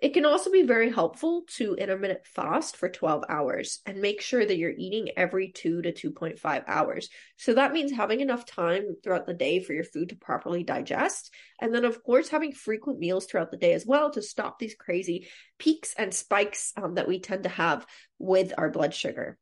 It 0.01 0.13
can 0.13 0.25
also 0.25 0.49
be 0.49 0.63
very 0.63 0.89
helpful 0.89 1.43
to 1.57 1.75
intermittent 1.75 2.25
fast 2.25 2.77
for 2.77 2.87
12 2.87 3.25
hours 3.27 3.79
and 3.85 4.01
make 4.01 4.21
sure 4.21 4.45
that 4.45 4.57
you're 4.57 4.73
eating 4.77 5.09
every 5.17 5.51
2 5.51 5.81
to 5.81 5.91
2.5 5.91 6.63
hours. 6.67 7.09
So 7.35 7.53
that 7.55 7.73
means 7.73 7.91
having 7.91 8.21
enough 8.21 8.45
time 8.45 8.95
throughout 9.03 9.27
the 9.27 9.33
day 9.33 9.59
for 9.59 9.73
your 9.73 9.83
food 9.83 10.09
to 10.09 10.15
properly 10.15 10.63
digest. 10.63 11.33
And 11.59 11.75
then, 11.75 11.83
of 11.83 12.01
course, 12.01 12.29
having 12.29 12.53
frequent 12.53 12.99
meals 12.99 13.25
throughout 13.25 13.51
the 13.51 13.57
day 13.57 13.73
as 13.73 13.85
well 13.85 14.09
to 14.11 14.21
stop 14.21 14.57
these 14.57 14.75
crazy 14.75 15.27
peaks 15.57 15.93
and 15.97 16.13
spikes 16.13 16.71
um, 16.77 16.95
that 16.95 17.07
we 17.07 17.19
tend 17.19 17.43
to 17.43 17.49
have 17.49 17.85
with 18.17 18.53
our 18.57 18.69
blood 18.69 18.93
sugar. 18.93 19.37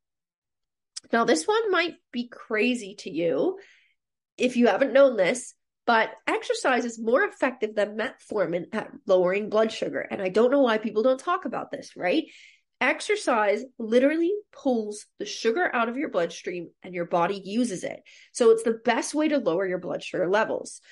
Now, 1.12 1.24
this 1.24 1.46
one 1.46 1.70
might 1.70 1.94
be 2.10 2.26
crazy 2.26 2.96
to 3.00 3.10
you 3.10 3.58
if 4.38 4.56
you 4.56 4.68
haven't 4.68 4.92
known 4.92 5.16
this, 5.16 5.54
but 5.88 6.10
exercise 6.26 6.84
is 6.84 7.00
more 7.00 7.22
effective 7.22 7.74
than 7.74 7.96
metformin 7.96 8.66
at 8.74 8.90
lowering 9.06 9.48
blood 9.48 9.72
sugar. 9.72 10.00
And 10.00 10.20
I 10.20 10.28
don't 10.28 10.50
know 10.50 10.60
why 10.60 10.76
people 10.76 11.02
don't 11.02 11.18
talk 11.18 11.46
about 11.46 11.70
this, 11.70 11.96
right? 11.96 12.24
Exercise 12.78 13.64
literally 13.78 14.34
pulls 14.52 15.06
the 15.18 15.24
sugar 15.24 15.74
out 15.74 15.88
of 15.88 15.96
your 15.96 16.10
bloodstream 16.10 16.68
and 16.82 16.94
your 16.94 17.06
body 17.06 17.40
uses 17.42 17.84
it. 17.84 18.00
So 18.32 18.50
it's 18.50 18.64
the 18.64 18.78
best 18.84 19.14
way 19.14 19.28
to 19.28 19.38
lower 19.38 19.66
your 19.66 19.78
blood 19.78 20.04
sugar 20.04 20.28
levels. 20.28 20.82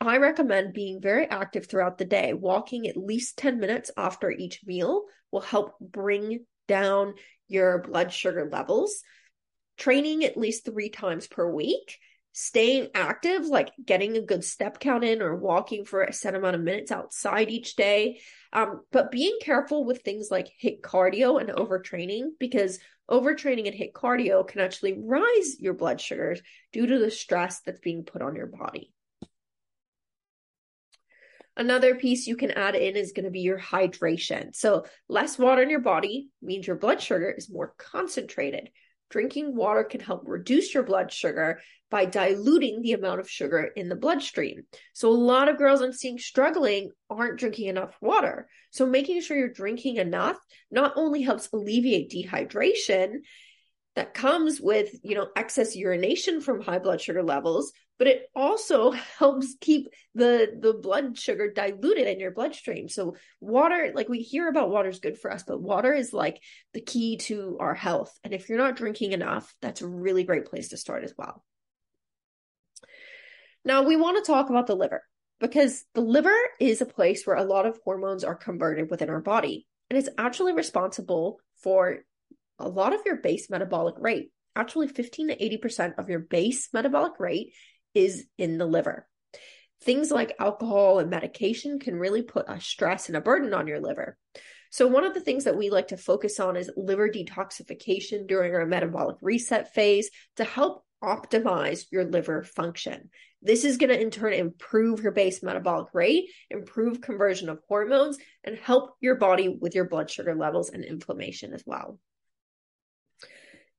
I 0.00 0.16
recommend 0.16 0.74
being 0.74 1.00
very 1.00 1.30
active 1.30 1.66
throughout 1.68 1.98
the 1.98 2.04
day. 2.04 2.32
Walking 2.34 2.88
at 2.88 2.96
least 2.96 3.38
10 3.38 3.60
minutes 3.60 3.92
after 3.96 4.28
each 4.28 4.62
meal 4.66 5.04
will 5.30 5.40
help 5.40 5.74
bring 5.78 6.46
down 6.66 7.14
your 7.46 7.80
blood 7.80 8.12
sugar 8.12 8.48
levels. 8.50 9.02
Training 9.78 10.24
at 10.24 10.36
least 10.36 10.64
three 10.64 10.88
times 10.88 11.28
per 11.28 11.48
week 11.48 12.00
staying 12.32 12.88
active, 12.94 13.44
like 13.46 13.70
getting 13.84 14.16
a 14.16 14.22
good 14.22 14.42
step 14.42 14.80
count 14.80 15.04
in 15.04 15.20
or 15.20 15.36
walking 15.36 15.84
for 15.84 16.02
a 16.02 16.12
set 16.12 16.34
amount 16.34 16.56
of 16.56 16.62
minutes 16.62 16.90
outside 16.90 17.50
each 17.50 17.76
day. 17.76 18.20
Um, 18.52 18.80
but 18.90 19.10
being 19.10 19.38
careful 19.42 19.84
with 19.84 20.02
things 20.02 20.28
like 20.30 20.50
HIIT 20.62 20.80
cardio 20.80 21.40
and 21.40 21.50
overtraining 21.50 22.30
because 22.38 22.78
overtraining 23.10 23.66
and 23.66 23.76
HIIT 23.76 23.92
cardio 23.92 24.46
can 24.46 24.60
actually 24.60 24.98
rise 24.98 25.60
your 25.60 25.74
blood 25.74 26.00
sugars 26.00 26.40
due 26.72 26.86
to 26.86 26.98
the 26.98 27.10
stress 27.10 27.60
that's 27.60 27.80
being 27.80 28.04
put 28.04 28.22
on 28.22 28.34
your 28.34 28.46
body. 28.46 28.92
Another 31.54 31.94
piece 31.94 32.26
you 32.26 32.36
can 32.36 32.50
add 32.50 32.74
in 32.74 32.96
is 32.96 33.12
going 33.12 33.26
to 33.26 33.30
be 33.30 33.40
your 33.40 33.58
hydration. 33.58 34.56
So, 34.56 34.86
less 35.06 35.38
water 35.38 35.60
in 35.60 35.68
your 35.68 35.80
body 35.80 36.30
means 36.40 36.66
your 36.66 36.76
blood 36.76 37.02
sugar 37.02 37.30
is 37.30 37.50
more 37.50 37.74
concentrated. 37.76 38.70
Drinking 39.12 39.54
water 39.54 39.84
can 39.84 40.00
help 40.00 40.22
reduce 40.24 40.72
your 40.72 40.84
blood 40.84 41.12
sugar 41.12 41.60
by 41.90 42.06
diluting 42.06 42.80
the 42.80 42.94
amount 42.94 43.20
of 43.20 43.28
sugar 43.28 43.70
in 43.76 43.90
the 43.90 43.94
bloodstream. 43.94 44.62
So, 44.94 45.10
a 45.10 45.12
lot 45.12 45.50
of 45.50 45.58
girls 45.58 45.82
I'm 45.82 45.92
seeing 45.92 46.16
struggling 46.16 46.90
aren't 47.10 47.38
drinking 47.38 47.68
enough 47.68 47.94
water. 48.00 48.48
So, 48.70 48.86
making 48.86 49.20
sure 49.20 49.36
you're 49.36 49.52
drinking 49.52 49.96
enough 49.96 50.38
not 50.70 50.94
only 50.96 51.20
helps 51.20 51.50
alleviate 51.52 52.10
dehydration 52.10 53.16
that 53.94 54.14
comes 54.14 54.60
with, 54.60 54.88
you 55.02 55.14
know, 55.14 55.28
excess 55.36 55.76
urination 55.76 56.40
from 56.40 56.62
high 56.62 56.78
blood 56.78 57.00
sugar 57.00 57.22
levels, 57.22 57.72
but 57.98 58.08
it 58.08 58.30
also 58.34 58.90
helps 59.18 59.54
keep 59.60 59.88
the 60.14 60.58
the 60.60 60.72
blood 60.72 61.18
sugar 61.18 61.52
diluted 61.52 62.06
in 62.06 62.18
your 62.18 62.30
bloodstream. 62.30 62.88
So 62.88 63.16
water 63.40 63.92
like 63.94 64.08
we 64.08 64.20
hear 64.20 64.48
about 64.48 64.70
water 64.70 64.88
is 64.88 65.00
good 65.00 65.18
for 65.18 65.32
us 65.32 65.44
but 65.44 65.60
water 65.60 65.92
is 65.92 66.12
like 66.12 66.40
the 66.72 66.80
key 66.80 67.18
to 67.18 67.58
our 67.60 67.74
health. 67.74 68.18
And 68.24 68.32
if 68.32 68.48
you're 68.48 68.58
not 68.58 68.76
drinking 68.76 69.12
enough 69.12 69.54
that's 69.60 69.82
a 69.82 69.88
really 69.88 70.24
great 70.24 70.46
place 70.46 70.70
to 70.70 70.76
start 70.76 71.04
as 71.04 71.14
well. 71.16 71.44
Now 73.64 73.82
we 73.82 73.96
want 73.96 74.16
to 74.16 74.32
talk 74.32 74.50
about 74.50 74.66
the 74.66 74.74
liver 74.74 75.04
because 75.38 75.84
the 75.94 76.00
liver 76.00 76.36
is 76.58 76.80
a 76.80 76.86
place 76.86 77.26
where 77.26 77.36
a 77.36 77.44
lot 77.44 77.66
of 77.66 77.78
hormones 77.84 78.24
are 78.24 78.34
converted 78.34 78.90
within 78.90 79.10
our 79.10 79.20
body 79.20 79.66
and 79.90 79.98
it's 79.98 80.08
actually 80.18 80.54
responsible 80.54 81.38
for 81.62 81.98
a 82.58 82.68
lot 82.68 82.94
of 82.94 83.00
your 83.04 83.16
base 83.16 83.50
metabolic 83.50 83.94
rate 83.98 84.30
actually 84.54 84.88
15 84.88 85.28
to 85.28 85.36
80% 85.36 85.98
of 85.98 86.08
your 86.08 86.20
base 86.20 86.68
metabolic 86.72 87.18
rate 87.18 87.54
is 87.94 88.26
in 88.38 88.58
the 88.58 88.66
liver. 88.66 89.06
Things 89.82 90.10
like 90.10 90.36
alcohol 90.38 90.98
and 90.98 91.10
medication 91.10 91.78
can 91.78 91.96
really 91.96 92.22
put 92.22 92.48
a 92.48 92.60
stress 92.60 93.08
and 93.08 93.16
a 93.16 93.20
burden 93.20 93.52
on 93.52 93.66
your 93.66 93.80
liver. 93.80 94.16
So, 94.70 94.86
one 94.86 95.04
of 95.04 95.12
the 95.12 95.20
things 95.20 95.44
that 95.44 95.56
we 95.56 95.70
like 95.70 95.88
to 95.88 95.96
focus 95.96 96.40
on 96.40 96.56
is 96.56 96.70
liver 96.76 97.08
detoxification 97.08 98.26
during 98.26 98.54
our 98.54 98.64
metabolic 98.64 99.16
reset 99.20 99.74
phase 99.74 100.08
to 100.36 100.44
help 100.44 100.84
optimize 101.02 101.86
your 101.90 102.04
liver 102.04 102.44
function. 102.44 103.10
This 103.42 103.64
is 103.64 103.76
going 103.76 103.90
to 103.90 104.00
in 104.00 104.10
turn 104.10 104.32
improve 104.34 105.02
your 105.02 105.10
base 105.10 105.42
metabolic 105.42 105.88
rate, 105.92 106.26
improve 106.48 107.00
conversion 107.00 107.48
of 107.48 107.58
hormones, 107.68 108.18
and 108.44 108.56
help 108.56 108.94
your 109.00 109.16
body 109.16 109.48
with 109.48 109.74
your 109.74 109.88
blood 109.88 110.08
sugar 110.08 110.36
levels 110.36 110.70
and 110.70 110.84
inflammation 110.84 111.52
as 111.52 111.64
well. 111.66 111.98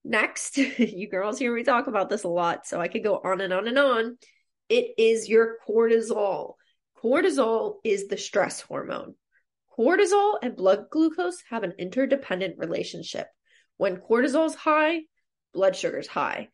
Next, 0.04 0.58
you 0.58 1.10
girls 1.10 1.40
hear 1.40 1.54
me 1.56 1.64
talk 1.64 1.88
about 1.88 2.10
this 2.10 2.24
a 2.24 2.30
lot, 2.30 2.68
so 2.68 2.80
I 2.80 2.88
could 2.88 3.04
go 3.04 3.22
on 3.24 3.42
and 3.42 3.54
on 3.54 3.68
and 3.68 3.78
on. 3.78 4.18
It 4.70 4.94
is 4.98 5.30
your 5.30 5.58
cortisol. 5.68 6.54
Cortisol 7.02 7.76
is 7.84 8.08
the 8.08 8.18
stress 8.18 8.62
hormone. 8.62 9.16
Cortisol 9.78 10.38
and 10.42 10.56
blood 10.56 10.86
glucose 10.90 11.44
have 11.50 11.64
an 11.64 11.74
interdependent 11.78 12.58
relationship. 12.58 13.28
When 13.78 13.98
cortisol 13.98 14.46
is 14.46 14.56
high, 14.56 15.02
blood 15.54 15.76
sugar 15.76 16.00
is 16.00 16.08
high. 16.08 16.50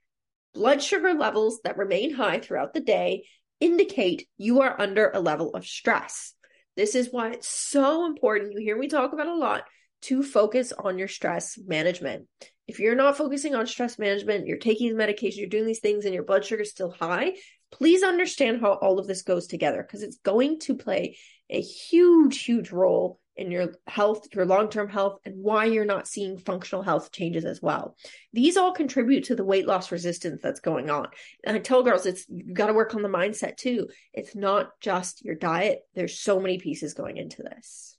Blood 0.54 0.82
sugar 0.82 1.14
levels 1.14 1.60
that 1.64 1.78
remain 1.78 2.14
high 2.14 2.40
throughout 2.40 2.74
the 2.74 2.80
day 2.80 3.26
indicate 3.60 4.28
you 4.38 4.62
are 4.62 4.80
under 4.80 5.10
a 5.10 5.20
level 5.20 5.54
of 5.54 5.66
stress. 5.66 6.34
This 6.76 6.96
is 6.96 7.10
why 7.12 7.32
it's 7.32 7.50
so 7.50 8.06
important. 8.06 8.54
You 8.54 8.60
hear 8.60 8.78
me 8.78 8.88
talk 8.88 9.14
about 9.14 9.28
a 9.28 9.36
lot 9.36 9.64
to 10.04 10.24
focus 10.24 10.72
on 10.72 10.98
your 10.98 11.08
stress 11.08 11.58
management. 11.66 12.28
If 12.68 12.80
you're 12.80 12.96
not 12.96 13.18
focusing 13.18 13.56
on 13.56 13.68
stress 13.68 13.98
management, 13.98 14.48
you're 14.48 14.58
taking 14.58 14.96
medication, 14.96 15.40
you're 15.40 15.50
doing 15.50 15.66
these 15.66 15.80
things, 15.80 16.06
and 16.06 16.14
your 16.14 16.24
blood 16.24 16.46
sugar 16.46 16.62
is 16.62 16.70
still 16.70 16.92
high, 16.92 17.34
please 17.72 18.04
understand 18.04 18.62
how 18.62 18.74
all 18.74 19.00
of 19.00 19.08
this 19.08 19.24
goes 19.24 19.48
together 19.48 19.82
because 19.82 20.04
it's 20.04 20.18
going 20.18 20.60
to 20.60 20.76
play 20.76 21.18
a 21.50 21.62
huge, 21.62 22.44
huge 22.44 22.72
role 22.72 23.20
in 23.40 23.52
your 23.52 23.74
health, 23.88 24.28
your 24.36 24.46
long 24.46 24.70
term 24.70 24.90
health, 24.90 25.18
and 25.24 25.42
why 25.42 25.66
you're 25.66 25.86
not 25.86 26.08
seeing 26.08 26.38
functional 26.38 26.84
health 26.84 27.12
changes 27.12 27.46
as 27.46 27.62
well. 27.62 27.96
These 28.34 28.58
all 28.58 28.74
contribute 28.74 29.26
to 29.26 29.36
the 29.36 29.46
weight 29.46 29.66
loss 29.66 29.92
resistance 29.92 30.42
that's 30.44 30.60
going 30.60 30.90
on. 30.90 31.08
And 31.46 31.56
I 31.56 31.60
tell 31.60 31.82
girls, 31.82 32.06
it's 32.06 32.26
you 32.28 32.54
got 32.54 32.68
to 32.68 32.74
work 32.74 32.94
on 32.96 33.02
the 33.02 33.10
mindset 33.10 33.56
too. 33.56 33.88
It's 34.14 34.36
not 34.36 34.72
just 34.82 35.24
your 35.24 35.36
diet, 35.36 35.80
there's 35.96 36.20
so 36.20 36.40
many 36.40 36.60
pieces 36.60 36.94
going 36.94 37.18
into 37.18 37.42
this. 37.42 37.98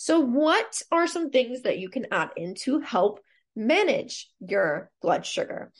So, 0.00 0.20
what 0.20 0.80
are 0.92 1.08
some 1.08 1.30
things 1.30 1.62
that 1.62 1.80
you 1.80 1.88
can 1.88 2.06
add 2.12 2.30
in 2.36 2.54
to 2.62 2.78
help 2.78 3.18
manage 3.56 4.30
your 4.38 4.92
blood 5.02 5.26
sugar? 5.26 5.72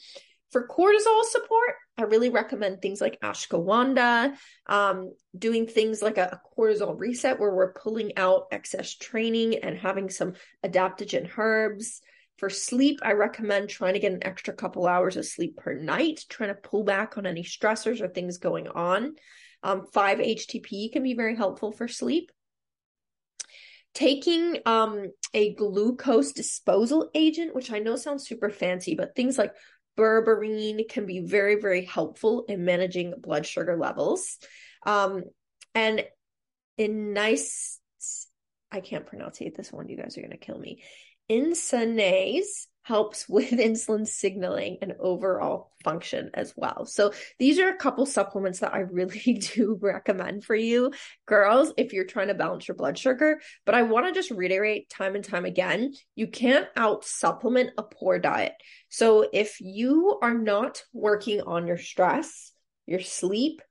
For 0.51 0.67
cortisol 0.67 1.23
support, 1.23 1.75
I 1.97 2.01
really 2.01 2.29
recommend 2.29 2.81
things 2.81 2.99
like 2.99 3.21
ashwagandha, 3.21 4.35
um, 4.67 5.13
doing 5.37 5.67
things 5.67 6.01
like 6.01 6.17
a, 6.17 6.37
a, 6.37 6.41
cortisol 6.53 6.99
reset 6.99 7.39
where 7.39 7.55
we're 7.55 7.71
pulling 7.71 8.17
out 8.17 8.47
excess 8.51 8.93
training 8.93 9.59
and 9.59 9.77
having 9.77 10.09
some 10.09 10.33
adaptogen 10.65 11.29
herbs. 11.37 12.01
For 12.39 12.49
sleep, 12.49 12.99
I 13.01 13.13
recommend 13.13 13.69
trying 13.69 13.93
to 13.93 14.01
get 14.01 14.11
an 14.11 14.25
extra 14.25 14.53
couple 14.53 14.85
hours 14.85 15.15
of 15.15 15.25
sleep 15.25 15.55
per 15.55 15.75
night, 15.75 16.25
trying 16.27 16.49
to 16.49 16.55
pull 16.55 16.83
back 16.83 17.17
on 17.17 17.25
any 17.25 17.43
stressors 17.43 18.01
or 18.01 18.09
things 18.09 18.37
going 18.37 18.67
on. 18.67 19.15
Um, 19.63 19.85
5-HTP 19.95 20.91
can 20.91 21.03
be 21.03 21.13
very 21.13 21.37
helpful 21.37 21.71
for 21.71 21.87
sleep. 21.87 22.31
Taking 23.99 24.59
um, 24.65 25.11
a 25.33 25.53
glucose 25.55 26.31
disposal 26.31 27.09
agent, 27.13 27.53
which 27.53 27.69
I 27.69 27.79
know 27.79 27.97
sounds 27.97 28.25
super 28.25 28.49
fancy, 28.49 28.95
but 28.95 29.13
things 29.13 29.37
like 29.37 29.53
berberine 29.97 30.87
can 30.87 31.05
be 31.05 31.19
very, 31.19 31.55
very 31.55 31.83
helpful 31.83 32.45
in 32.47 32.63
managing 32.63 33.15
blood 33.17 33.45
sugar 33.45 33.75
levels. 33.75 34.37
Um, 34.85 35.23
and 35.75 36.05
in 36.77 37.11
nice, 37.11 37.81
I 38.71 38.79
can't 38.79 39.05
pronounce 39.05 39.39
this 39.39 39.73
one. 39.73 39.89
You 39.89 39.97
guys 39.97 40.17
are 40.17 40.21
going 40.21 40.31
to 40.31 40.37
kill 40.37 40.57
me. 40.57 40.81
Insinase 41.29 42.67
helps 42.89 43.29
with 43.29 43.51
insulin 43.51 44.05
signaling 44.05 44.79
and 44.81 44.95
overall 44.99 45.71
function 45.83 46.31
as 46.33 46.53
well. 46.57 46.85
So 46.85 47.13
these 47.37 47.59
are 47.59 47.69
a 47.69 47.77
couple 47.77 48.05
supplements 48.05 48.59
that 48.59 48.73
I 48.73 48.79
really 48.79 49.39
do 49.55 49.77
recommend 49.79 50.43
for 50.43 50.55
you 50.55 50.91
girls 51.27 51.71
if 51.77 51.93
you're 51.93 52.05
trying 52.05 52.27
to 52.27 52.33
balance 52.33 52.67
your 52.67 52.75
blood 52.75 52.97
sugar, 52.97 53.39
but 53.65 53.75
I 53.75 53.83
want 53.83 54.07
to 54.07 54.11
just 54.11 54.31
reiterate 54.31 54.89
time 54.89 55.15
and 55.15 55.23
time 55.23 55.45
again, 55.45 55.93
you 56.15 56.27
can't 56.27 56.67
out 56.75 57.05
supplement 57.05 57.69
a 57.77 57.83
poor 57.83 58.17
diet. 58.17 58.53
So 58.89 59.29
if 59.31 59.61
you 59.61 60.17
are 60.21 60.33
not 60.33 60.83
working 60.91 61.41
on 61.41 61.67
your 61.67 61.77
stress, 61.77 62.51
your 62.87 63.01
sleep, 63.01 63.61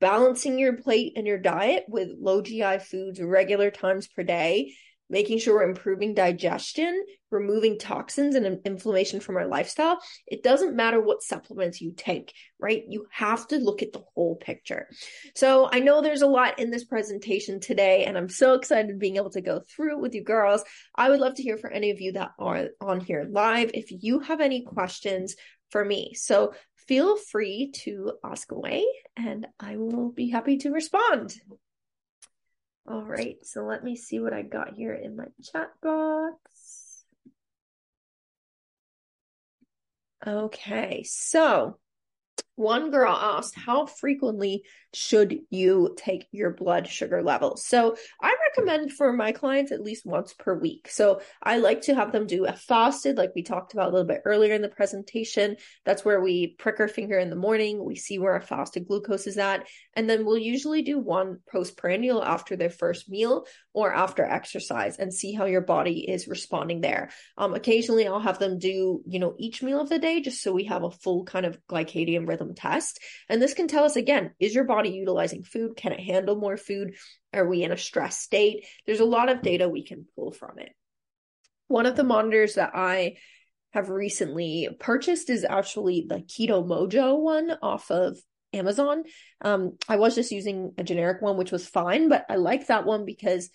balancing 0.00 0.58
your 0.58 0.74
plate 0.74 1.12
and 1.16 1.26
your 1.26 1.38
diet 1.38 1.84
with 1.88 2.08
low 2.18 2.42
GI 2.42 2.78
foods 2.80 3.22
regular 3.22 3.70
times 3.70 4.08
per 4.08 4.24
day, 4.24 4.72
making 5.10 5.38
sure 5.38 5.56
we're 5.56 5.68
improving 5.68 6.14
digestion, 6.14 7.04
removing 7.30 7.78
toxins 7.78 8.34
and 8.34 8.60
inflammation 8.64 9.20
from 9.20 9.36
our 9.36 9.46
lifestyle. 9.46 9.98
It 10.26 10.42
doesn't 10.42 10.76
matter 10.76 11.00
what 11.00 11.22
supplements 11.22 11.80
you 11.80 11.92
take, 11.96 12.32
right? 12.58 12.82
You 12.88 13.06
have 13.10 13.46
to 13.48 13.58
look 13.58 13.82
at 13.82 13.92
the 13.92 14.04
whole 14.14 14.36
picture. 14.36 14.88
So 15.34 15.68
I 15.70 15.80
know 15.80 16.00
there's 16.00 16.22
a 16.22 16.26
lot 16.26 16.58
in 16.58 16.70
this 16.70 16.84
presentation 16.84 17.60
today, 17.60 18.04
and 18.04 18.16
I'm 18.16 18.28
so 18.28 18.54
excited 18.54 18.98
being 18.98 19.16
able 19.16 19.30
to 19.30 19.40
go 19.40 19.60
through 19.60 19.96
it 19.96 20.00
with 20.00 20.14
you 20.14 20.24
girls. 20.24 20.62
I 20.94 21.10
would 21.10 21.20
love 21.20 21.34
to 21.34 21.42
hear 21.42 21.58
from 21.58 21.72
any 21.74 21.90
of 21.90 22.00
you 22.00 22.12
that 22.12 22.30
are 22.38 22.68
on 22.80 23.00
here 23.00 23.26
live 23.28 23.70
if 23.74 23.86
you 23.90 24.20
have 24.20 24.40
any 24.40 24.62
questions 24.62 25.36
for 25.70 25.84
me. 25.84 26.14
So 26.14 26.54
feel 26.86 27.16
free 27.16 27.72
to 27.82 28.12
ask 28.24 28.52
away 28.52 28.84
and 29.16 29.46
I 29.58 29.76
will 29.76 30.10
be 30.10 30.28
happy 30.30 30.58
to 30.58 30.70
respond. 30.70 31.34
All 32.86 33.02
right, 33.02 33.36
so 33.42 33.64
let 33.64 33.82
me 33.82 33.96
see 33.96 34.20
what 34.20 34.34
I 34.34 34.42
got 34.42 34.74
here 34.74 34.92
in 34.92 35.16
my 35.16 35.26
chat 35.42 35.70
box. 35.82 37.04
Okay, 40.26 41.02
so 41.04 41.78
one 42.56 42.90
girl 42.90 43.12
asked, 43.12 43.54
How 43.56 43.86
frequently 43.86 44.64
should 44.92 45.40
you 45.50 45.94
take 45.96 46.26
your 46.30 46.50
blood 46.50 46.86
sugar 46.86 47.22
levels? 47.22 47.66
So 47.66 47.96
I 48.20 48.34
recommend 48.48 48.92
for 48.92 49.12
my 49.12 49.32
clients 49.32 49.72
at 49.72 49.82
least 49.82 50.06
once 50.06 50.34
per 50.34 50.56
week. 50.56 50.88
So 50.88 51.20
I 51.42 51.58
like 51.58 51.82
to 51.82 51.94
have 51.94 52.12
them 52.12 52.26
do 52.26 52.46
a 52.46 52.52
fasted, 52.52 53.16
like 53.16 53.32
we 53.34 53.42
talked 53.42 53.72
about 53.72 53.88
a 53.88 53.92
little 53.92 54.06
bit 54.06 54.22
earlier 54.24 54.54
in 54.54 54.62
the 54.62 54.68
presentation. 54.68 55.56
That's 55.84 56.04
where 56.04 56.20
we 56.20 56.54
prick 56.58 56.78
our 56.80 56.88
finger 56.88 57.18
in 57.18 57.30
the 57.30 57.36
morning, 57.36 57.84
we 57.84 57.96
see 57.96 58.18
where 58.18 58.34
our 58.34 58.40
fasted 58.40 58.86
glucose 58.86 59.26
is 59.26 59.38
at, 59.38 59.66
and 59.94 60.08
then 60.08 60.24
we'll 60.24 60.38
usually 60.38 60.82
do 60.82 60.98
one 60.98 61.40
postprandial 61.50 62.22
after 62.22 62.56
their 62.56 62.70
first 62.70 63.08
meal 63.08 63.46
or 63.72 63.92
after 63.92 64.24
exercise 64.24 64.96
and 64.98 65.12
see 65.12 65.32
how 65.32 65.46
your 65.46 65.60
body 65.60 66.08
is 66.08 66.28
responding 66.28 66.80
there. 66.80 67.10
Um, 67.36 67.54
occasionally 67.54 68.06
I'll 68.06 68.20
have 68.20 68.38
them 68.38 68.58
do, 68.58 69.02
you 69.06 69.18
know, 69.18 69.34
each 69.38 69.62
meal 69.62 69.80
of 69.80 69.88
the 69.88 69.98
day 69.98 70.20
just 70.20 70.42
so 70.42 70.52
we 70.52 70.64
have 70.64 70.84
a 70.84 70.90
full 70.90 71.24
kind 71.24 71.46
of 71.46 71.58
glycadian 71.68 72.28
rhythm 72.28 72.43
test. 72.52 73.00
And 73.30 73.40
this 73.40 73.54
can 73.54 73.68
tell 73.68 73.84
us 73.84 73.96
again, 73.96 74.32
is 74.38 74.54
your 74.54 74.64
body 74.64 74.90
utilizing 74.90 75.42
food? 75.42 75.76
Can 75.76 75.92
it 75.92 76.00
handle 76.00 76.36
more 76.36 76.58
food? 76.58 76.96
Are 77.32 77.48
we 77.48 77.62
in 77.62 77.72
a 77.72 77.76
stress 77.78 78.18
state? 78.18 78.66
There's 78.84 79.00
a 79.00 79.06
lot 79.06 79.30
of 79.30 79.40
data 79.40 79.68
we 79.68 79.84
can 79.84 80.04
pull 80.14 80.32
from 80.32 80.58
it. 80.58 80.72
One 81.68 81.86
of 81.86 81.96
the 81.96 82.04
monitors 82.04 82.56
that 82.56 82.72
I 82.74 83.16
have 83.72 83.88
recently 83.88 84.68
purchased 84.78 85.30
is 85.30 85.44
actually 85.44 86.06
the 86.08 86.16
Keto 86.16 86.64
Mojo 86.64 87.18
one 87.18 87.50
off 87.62 87.90
of 87.90 88.18
Amazon. 88.52 89.04
Um, 89.40 89.76
I 89.88 89.96
was 89.96 90.14
just 90.14 90.30
using 90.30 90.72
a 90.78 90.84
generic 90.84 91.20
one, 91.22 91.36
which 91.36 91.50
was 91.50 91.66
fine, 91.66 92.08
but 92.08 92.24
I 92.28 92.36
like 92.36 92.68
that 92.68 92.86
one 92.86 93.04
because 93.04 93.50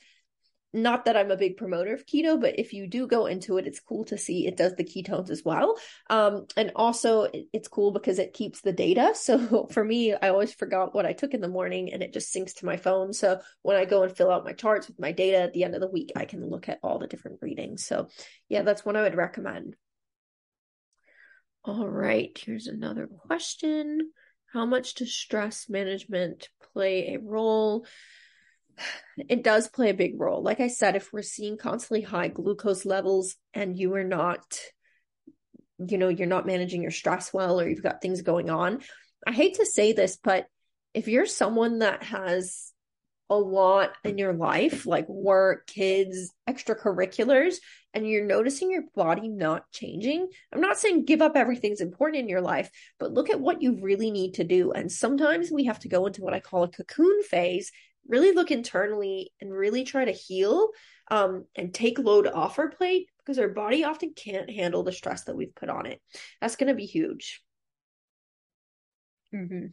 not 0.72 1.06
that 1.06 1.18
I'm 1.18 1.32
a 1.32 1.38
big 1.38 1.58
promoter 1.58 1.94
of 1.94 2.06
keto, 2.06 2.40
but 2.40 2.60
if 2.60 2.74
you 2.74 2.88
do 2.88 3.08
go 3.08 3.26
into 3.26 3.58
it, 3.58 3.66
it's 3.66 3.80
cool 3.80 4.06
to 4.06 4.18
see 4.18 4.46
it 4.46 4.56
does 4.56 4.76
the 4.76 4.84
ketones 4.84 5.32
as 5.32 5.44
well. 5.44 5.78
Um, 6.10 6.46
and 6.56 6.72
also 6.76 7.28
it's 7.54 7.68
cool 7.68 7.92
because 7.92 8.20
it 8.20 8.34
keeps 8.34 8.62
the 8.62 8.74
data. 8.74 9.14
So 9.30 9.68
for 9.72 9.84
me, 9.84 10.14
I 10.14 10.30
always 10.30 10.54
forgot 10.54 10.96
what 10.96 11.06
I 11.06 11.14
took 11.14 11.36
in 11.36 11.42
the 11.42 11.48
morning 11.48 11.94
and 11.94 12.02
it 12.02 12.14
just 12.14 12.34
syncs 12.34 12.56
to 12.56 12.66
my 12.66 12.78
phone. 12.78 13.14
So 13.14 13.40
when 13.62 13.78
I 13.78 13.86
go 13.86 14.02
and 14.02 14.16
fill 14.16 14.32
out 14.32 14.46
my 14.46 14.54
charts 14.54 14.88
with 14.88 15.00
my 15.00 15.12
data 15.12 15.38
at 15.38 15.54
the 15.54 15.64
end 15.64 15.76
of 15.76 15.82
the 15.82 15.88
week, 15.88 16.12
I 16.16 16.26
can 16.26 16.50
look 16.50 16.68
at 16.68 16.80
all 16.82 16.98
the 16.98 17.06
different 17.06 17.40
readings. 17.42 17.86
So 17.86 18.08
yeah, 18.48 18.64
that's 18.64 18.84
one 18.84 18.96
I 18.96 19.04
would 19.04 19.16
recommend. 19.16 19.76
All 21.64 21.88
right, 21.88 22.36
here's 22.44 22.66
another 22.66 23.06
question. 23.06 24.12
How 24.52 24.66
much 24.66 24.96
does 24.96 25.14
stress 25.14 25.70
management 25.70 26.50
play 26.74 27.14
a 27.14 27.20
role? 27.20 27.86
It 29.18 29.44
does 29.44 29.68
play 29.68 29.90
a 29.90 29.96
big 29.96 30.20
role. 30.20 30.42
Like 30.42 30.60
I 30.60 30.68
said, 30.68 30.96
if 30.96 31.12
we're 31.12 31.22
seeing 31.22 31.58
constantly 31.58 32.02
high 32.02 32.28
glucose 32.28 32.86
levels 32.86 33.36
and 33.54 33.78
you 33.78 33.94
are 33.96 34.04
not, 34.04 34.60
you 35.78 35.98
know, 35.98 36.10
you're 36.10 36.28
not 36.28 36.48
managing 36.48 36.82
your 36.82 36.92
stress 36.92 37.34
well 37.34 37.60
or 37.60 37.68
you've 37.68 37.84
got 37.84 38.02
things 38.02 38.22
going 38.22 38.50
on, 38.50 38.82
I 39.26 39.32
hate 39.32 39.56
to 39.56 39.66
say 39.66 39.94
this, 39.94 40.18
but 40.24 40.48
if 40.94 41.08
you're 41.08 41.26
someone 41.26 41.80
that 41.80 42.04
has 42.04 42.72
a 43.30 43.36
lot 43.36 43.92
in 44.04 44.18
your 44.18 44.34
life, 44.34 44.86
like 44.88 45.08
work, 45.08 45.68
kids, 45.68 46.32
extracurriculars, 46.50 47.58
and 47.94 48.08
you're 48.08 48.26
noticing 48.26 48.72
your 48.72 48.84
body 48.96 49.28
not 49.28 49.70
changing, 49.72 50.28
I'm 50.52 50.62
not 50.62 50.80
saying 50.80 51.06
give 51.06 51.22
up 51.22 51.36
everything's 51.36 51.82
important 51.82 52.22
in 52.22 52.30
your 52.30 52.42
life, 52.42 52.72
but 53.00 53.14
look 53.14 53.30
at 53.30 53.40
what 53.40 53.62
you 53.62 53.80
really 53.82 54.10
need 54.10 54.36
to 54.36 54.44
do. 54.44 54.72
And 54.72 54.92
sometimes 54.92 55.52
we 55.52 55.66
have 55.66 55.80
to 55.80 55.90
go 55.90 56.08
into 56.08 56.22
what 56.22 56.34
I 56.34 56.40
call 56.40 56.64
a 56.64 56.70
cocoon 56.70 57.22
phase 57.24 57.72
really 58.10 58.34
look 58.34 58.52
internally 58.52 59.32
and 59.40 59.54
really 59.54 59.86
try 59.86 60.04
to 60.04 60.12
heal 60.12 60.70
um, 61.10 61.46
and 61.56 61.74
take 61.74 62.00
load 62.00 62.28
off 62.28 62.60
our 62.60 62.70
plate 62.70 63.08
because 63.20 63.40
our 63.40 63.48
body 63.48 63.84
often 63.84 64.14
can't 64.14 64.50
handle 64.50 64.84
the 64.84 64.92
stress 64.92 65.24
that 65.24 65.36
we've 65.36 65.56
put 65.56 65.70
on 65.70 65.86
it. 65.86 66.02
That's 66.42 66.56
going 66.56 66.68
to 66.68 66.76
be 66.76 66.86
huge. 66.86 67.42
Mm-hmm. 69.34 69.68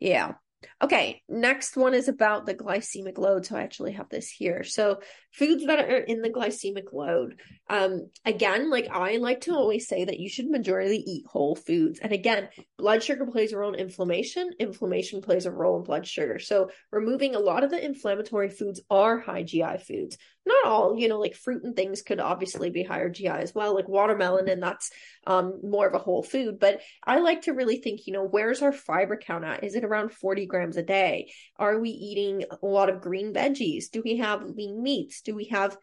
Yeah. 0.00 0.34
Okay, 0.82 1.22
next 1.28 1.76
one 1.76 1.94
is 1.94 2.08
about 2.08 2.44
the 2.44 2.54
glycemic 2.54 3.18
load. 3.18 3.46
So 3.46 3.56
I 3.56 3.62
actually 3.62 3.92
have 3.92 4.08
this 4.08 4.28
here. 4.28 4.64
So 4.64 5.00
foods 5.36 5.66
that 5.66 5.78
are 5.78 5.98
in 5.98 6.22
the 6.22 6.30
glycemic 6.30 6.92
load. 6.92 7.38
Um, 7.68 8.08
again, 8.24 8.70
like 8.70 8.88
I 8.90 9.18
like 9.18 9.42
to 9.42 9.54
always 9.54 9.86
say 9.86 10.04
that 10.04 10.18
you 10.18 10.30
should 10.30 10.48
majority 10.48 11.02
eat 11.06 11.26
whole 11.26 11.54
foods. 11.54 11.98
And 11.98 12.12
again, 12.12 12.48
blood 12.78 13.02
sugar 13.02 13.26
plays 13.26 13.52
a 13.52 13.58
role 13.58 13.74
in 13.74 13.80
inflammation. 13.80 14.50
Inflammation 14.58 15.20
plays 15.20 15.44
a 15.44 15.50
role 15.50 15.76
in 15.76 15.82
blood 15.82 16.06
sugar. 16.06 16.38
So 16.38 16.70
removing 16.90 17.34
a 17.34 17.40
lot 17.40 17.64
of 17.64 17.70
the 17.70 17.84
inflammatory 17.84 18.48
foods 18.48 18.80
are 18.88 19.18
high 19.18 19.42
GI 19.42 19.78
foods. 19.86 20.16
Not 20.46 20.64
all, 20.64 20.96
you 20.96 21.08
know, 21.08 21.18
like 21.18 21.34
fruit 21.34 21.64
and 21.64 21.74
things 21.74 22.02
could 22.02 22.20
obviously 22.20 22.70
be 22.70 22.84
higher 22.84 23.10
GI 23.10 23.26
as 23.26 23.52
well, 23.52 23.74
like 23.74 23.88
watermelon, 23.88 24.48
and 24.48 24.62
that's 24.62 24.92
um 25.26 25.58
more 25.64 25.88
of 25.88 25.94
a 25.94 25.98
whole 25.98 26.22
food. 26.22 26.60
But 26.60 26.80
I 27.04 27.18
like 27.18 27.42
to 27.42 27.52
really 27.52 27.78
think, 27.78 28.06
you 28.06 28.12
know, 28.12 28.22
where's 28.24 28.62
our 28.62 28.72
fiber 28.72 29.16
count 29.16 29.44
at? 29.44 29.64
Is 29.64 29.74
it 29.74 29.84
around 29.84 30.12
40 30.12 30.46
grams 30.46 30.76
a 30.76 30.84
day? 30.84 31.32
Are 31.56 31.80
we 31.80 31.90
eating 31.90 32.44
a 32.62 32.64
lot 32.64 32.88
of 32.88 33.00
green 33.00 33.34
veggies? 33.34 33.90
Do 33.90 34.02
we 34.04 34.18
have 34.18 34.44
lean 34.44 34.84
meats? 34.84 35.20
Do 35.26 35.34
we 35.34 35.46
have 35.46 35.76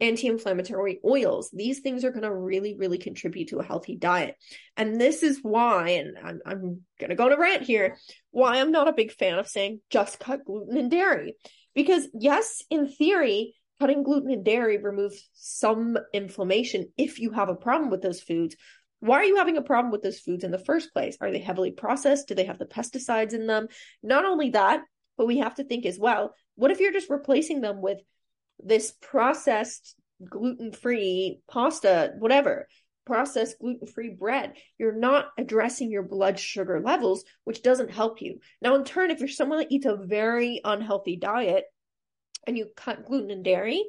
anti-inflammatory 0.00 1.00
oils? 1.04 1.50
These 1.52 1.80
things 1.80 2.04
are 2.04 2.10
going 2.10 2.22
to 2.22 2.34
really 2.34 2.76
really 2.76 2.98
contribute 2.98 3.48
to 3.48 3.58
a 3.58 3.64
healthy 3.64 3.96
diet. 3.96 4.36
And 4.76 5.00
this 5.00 5.22
is 5.22 5.38
why 5.42 5.90
and 5.90 6.16
i'm, 6.22 6.40
I'm 6.44 6.60
going 7.00 7.10
to 7.10 7.16
go 7.16 7.26
on 7.26 7.32
a 7.32 7.38
rant 7.38 7.62
here 7.62 7.96
why 8.30 8.60
i'm 8.60 8.70
not 8.70 8.88
a 8.88 8.92
big 8.92 9.12
fan 9.12 9.38
of 9.38 9.48
saying 9.48 9.80
just 9.90 10.20
cut 10.20 10.44
gluten 10.44 10.76
and 10.76 10.90
dairy. 10.90 11.36
Because 11.74 12.06
yes 12.14 12.62
in 12.70 12.88
theory 12.88 13.54
cutting 13.80 14.02
gluten 14.02 14.30
and 14.30 14.44
dairy 14.44 14.78
removes 14.78 15.28
some 15.32 15.98
inflammation 16.12 16.92
if 16.96 17.18
you 17.18 17.32
have 17.32 17.48
a 17.48 17.54
problem 17.54 17.90
with 17.90 18.02
those 18.02 18.20
foods. 18.20 18.54
Why 19.00 19.16
are 19.16 19.24
you 19.24 19.36
having 19.36 19.56
a 19.56 19.62
problem 19.62 19.90
with 19.90 20.02
those 20.02 20.20
foods 20.20 20.44
in 20.44 20.52
the 20.52 20.58
first 20.58 20.92
place? 20.92 21.16
Are 21.20 21.32
they 21.32 21.40
heavily 21.40 21.72
processed? 21.72 22.28
Do 22.28 22.36
they 22.36 22.44
have 22.44 22.60
the 22.60 22.66
pesticides 22.66 23.32
in 23.32 23.48
them? 23.48 23.66
Not 24.02 24.24
only 24.24 24.50
that 24.50 24.82
but 25.18 25.26
we 25.26 25.38
have 25.38 25.54
to 25.56 25.64
think 25.64 25.86
as 25.86 25.98
well 25.98 26.34
what 26.54 26.70
if 26.70 26.80
you're 26.80 26.92
just 26.92 27.10
replacing 27.10 27.60
them 27.60 27.80
with 27.80 27.98
this 28.62 28.92
processed 29.00 29.96
gluten 30.28 30.72
free 30.72 31.40
pasta, 31.50 32.12
whatever, 32.18 32.68
processed 33.04 33.58
gluten 33.60 33.86
free 33.86 34.10
bread, 34.10 34.54
you're 34.78 34.94
not 34.94 35.26
addressing 35.38 35.90
your 35.90 36.02
blood 36.02 36.38
sugar 36.38 36.80
levels, 36.80 37.24
which 37.44 37.62
doesn't 37.62 37.90
help 37.90 38.22
you. 38.22 38.38
Now, 38.60 38.74
in 38.76 38.84
turn, 38.84 39.10
if 39.10 39.18
you're 39.18 39.28
someone 39.28 39.58
that 39.58 39.72
eats 39.72 39.86
a 39.86 39.96
very 39.96 40.60
unhealthy 40.64 41.16
diet 41.16 41.64
and 42.46 42.56
you 42.56 42.68
cut 42.76 43.04
gluten 43.04 43.30
and 43.30 43.44
dairy, 43.44 43.84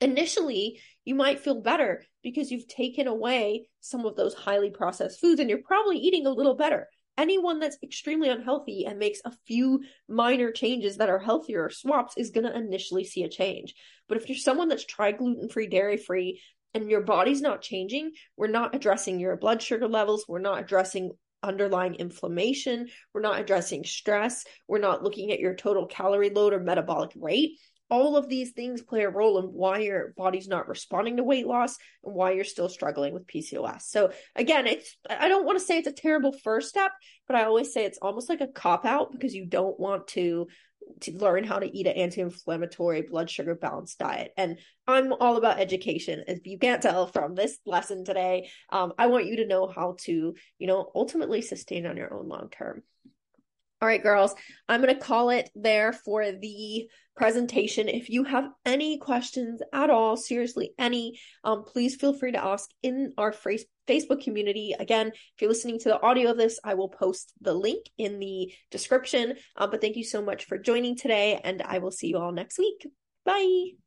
initially 0.00 0.80
you 1.04 1.14
might 1.14 1.40
feel 1.40 1.60
better 1.60 2.02
because 2.22 2.50
you've 2.50 2.68
taken 2.68 3.06
away 3.06 3.66
some 3.80 4.06
of 4.06 4.16
those 4.16 4.34
highly 4.34 4.70
processed 4.70 5.20
foods 5.20 5.40
and 5.40 5.50
you're 5.50 5.58
probably 5.58 5.98
eating 5.98 6.26
a 6.26 6.30
little 6.30 6.54
better 6.54 6.88
anyone 7.20 7.60
that's 7.60 7.76
extremely 7.82 8.30
unhealthy 8.30 8.86
and 8.86 8.98
makes 8.98 9.20
a 9.24 9.32
few 9.46 9.82
minor 10.08 10.50
changes 10.50 10.96
that 10.96 11.10
are 11.10 11.18
healthier 11.18 11.64
or 11.64 11.70
swaps 11.70 12.14
is 12.16 12.30
going 12.30 12.46
to 12.46 12.56
initially 12.56 13.04
see 13.04 13.22
a 13.22 13.28
change. 13.28 13.74
But 14.08 14.16
if 14.16 14.28
you're 14.28 14.38
someone 14.38 14.68
that's 14.68 14.86
tried 14.86 15.18
gluten 15.18 15.48
free, 15.48 15.66
dairy 15.66 15.98
free, 15.98 16.40
and 16.72 16.90
your 16.90 17.02
body's 17.02 17.42
not 17.42 17.62
changing, 17.62 18.12
we're 18.36 18.46
not 18.46 18.74
addressing 18.74 19.20
your 19.20 19.36
blood 19.36 19.60
sugar 19.60 19.88
levels, 19.88 20.24
we're 20.28 20.38
not 20.38 20.60
addressing 20.60 21.10
underlying 21.42 21.94
inflammation, 21.96 22.88
we're 23.12 23.20
not 23.20 23.40
addressing 23.40 23.84
stress, 23.84 24.44
we're 24.68 24.78
not 24.78 25.02
looking 25.02 25.30
at 25.30 25.40
your 25.40 25.54
total 25.54 25.86
calorie 25.86 26.30
load 26.30 26.52
or 26.52 26.60
metabolic 26.60 27.10
rate 27.16 27.58
all 27.90 28.16
of 28.16 28.28
these 28.28 28.52
things 28.52 28.82
play 28.82 29.02
a 29.02 29.10
role 29.10 29.38
in 29.38 29.46
why 29.46 29.78
your 29.78 30.14
body's 30.16 30.48
not 30.48 30.68
responding 30.68 31.16
to 31.16 31.24
weight 31.24 31.46
loss 31.46 31.76
and 32.04 32.14
why 32.14 32.32
you're 32.32 32.44
still 32.44 32.68
struggling 32.68 33.12
with 33.12 33.26
PCOS. 33.26 33.82
So 33.82 34.12
again, 34.36 34.66
it's 34.66 34.96
I 35.08 35.28
don't 35.28 35.44
want 35.44 35.58
to 35.58 35.64
say 35.64 35.78
it's 35.78 35.88
a 35.88 35.92
terrible 35.92 36.32
first 36.32 36.68
step, 36.68 36.92
but 37.26 37.36
I 37.36 37.44
always 37.44 37.72
say 37.72 37.84
it's 37.84 37.98
almost 38.00 38.28
like 38.28 38.40
a 38.40 38.46
cop 38.46 38.84
out 38.84 39.12
because 39.12 39.34
you 39.34 39.46
don't 39.46 39.78
want 39.78 40.08
to 40.08 40.46
to 41.02 41.16
learn 41.16 41.44
how 41.44 41.58
to 41.58 41.76
eat 41.76 41.86
an 41.86 41.96
anti-inflammatory 41.96 43.02
blood 43.02 43.30
sugar 43.30 43.54
balanced 43.54 43.98
diet. 43.98 44.32
And 44.36 44.58
i'm 44.86 45.12
all 45.12 45.36
about 45.36 45.60
education 45.60 46.24
if 46.26 46.46
you 46.46 46.58
can't 46.58 46.82
tell 46.82 47.06
from 47.06 47.34
this 47.34 47.58
lesson 47.66 48.04
today. 48.04 48.48
Um, 48.70 48.92
i 48.98 49.06
want 49.06 49.26
you 49.26 49.36
to 49.36 49.46
know 49.46 49.68
how 49.68 49.96
to 50.00 50.34
you 50.58 50.66
know 50.66 50.90
ultimately 50.94 51.42
sustain 51.42 51.86
on 51.86 51.96
your 51.96 52.12
own 52.14 52.28
long 52.28 52.48
term 52.50 52.82
all 53.80 53.88
right, 53.88 54.02
girls, 54.02 54.34
I'm 54.68 54.82
going 54.82 54.94
to 54.94 55.00
call 55.00 55.30
it 55.30 55.50
there 55.54 55.92
for 55.92 56.32
the 56.32 56.88
presentation. 57.16 57.88
If 57.88 58.10
you 58.10 58.24
have 58.24 58.50
any 58.64 58.98
questions 58.98 59.62
at 59.72 59.90
all, 59.90 60.16
seriously, 60.16 60.72
any, 60.78 61.18
um, 61.44 61.64
please 61.64 61.96
feel 61.96 62.12
free 62.12 62.32
to 62.32 62.44
ask 62.44 62.68
in 62.82 63.12
our 63.16 63.32
Facebook 63.32 64.22
community. 64.22 64.74
Again, 64.78 65.08
if 65.08 65.40
you're 65.40 65.50
listening 65.50 65.78
to 65.80 65.88
the 65.88 66.00
audio 66.02 66.30
of 66.30 66.36
this, 66.36 66.60
I 66.62 66.74
will 66.74 66.88
post 66.88 67.32
the 67.40 67.54
link 67.54 67.86
in 67.96 68.20
the 68.20 68.52
description. 68.70 69.34
Uh, 69.56 69.66
but 69.66 69.80
thank 69.80 69.96
you 69.96 70.04
so 70.04 70.22
much 70.22 70.44
for 70.44 70.58
joining 70.58 70.96
today, 70.96 71.40
and 71.42 71.62
I 71.62 71.78
will 71.78 71.92
see 71.92 72.08
you 72.08 72.18
all 72.18 72.32
next 72.32 72.58
week. 72.58 72.86
Bye. 73.24 73.79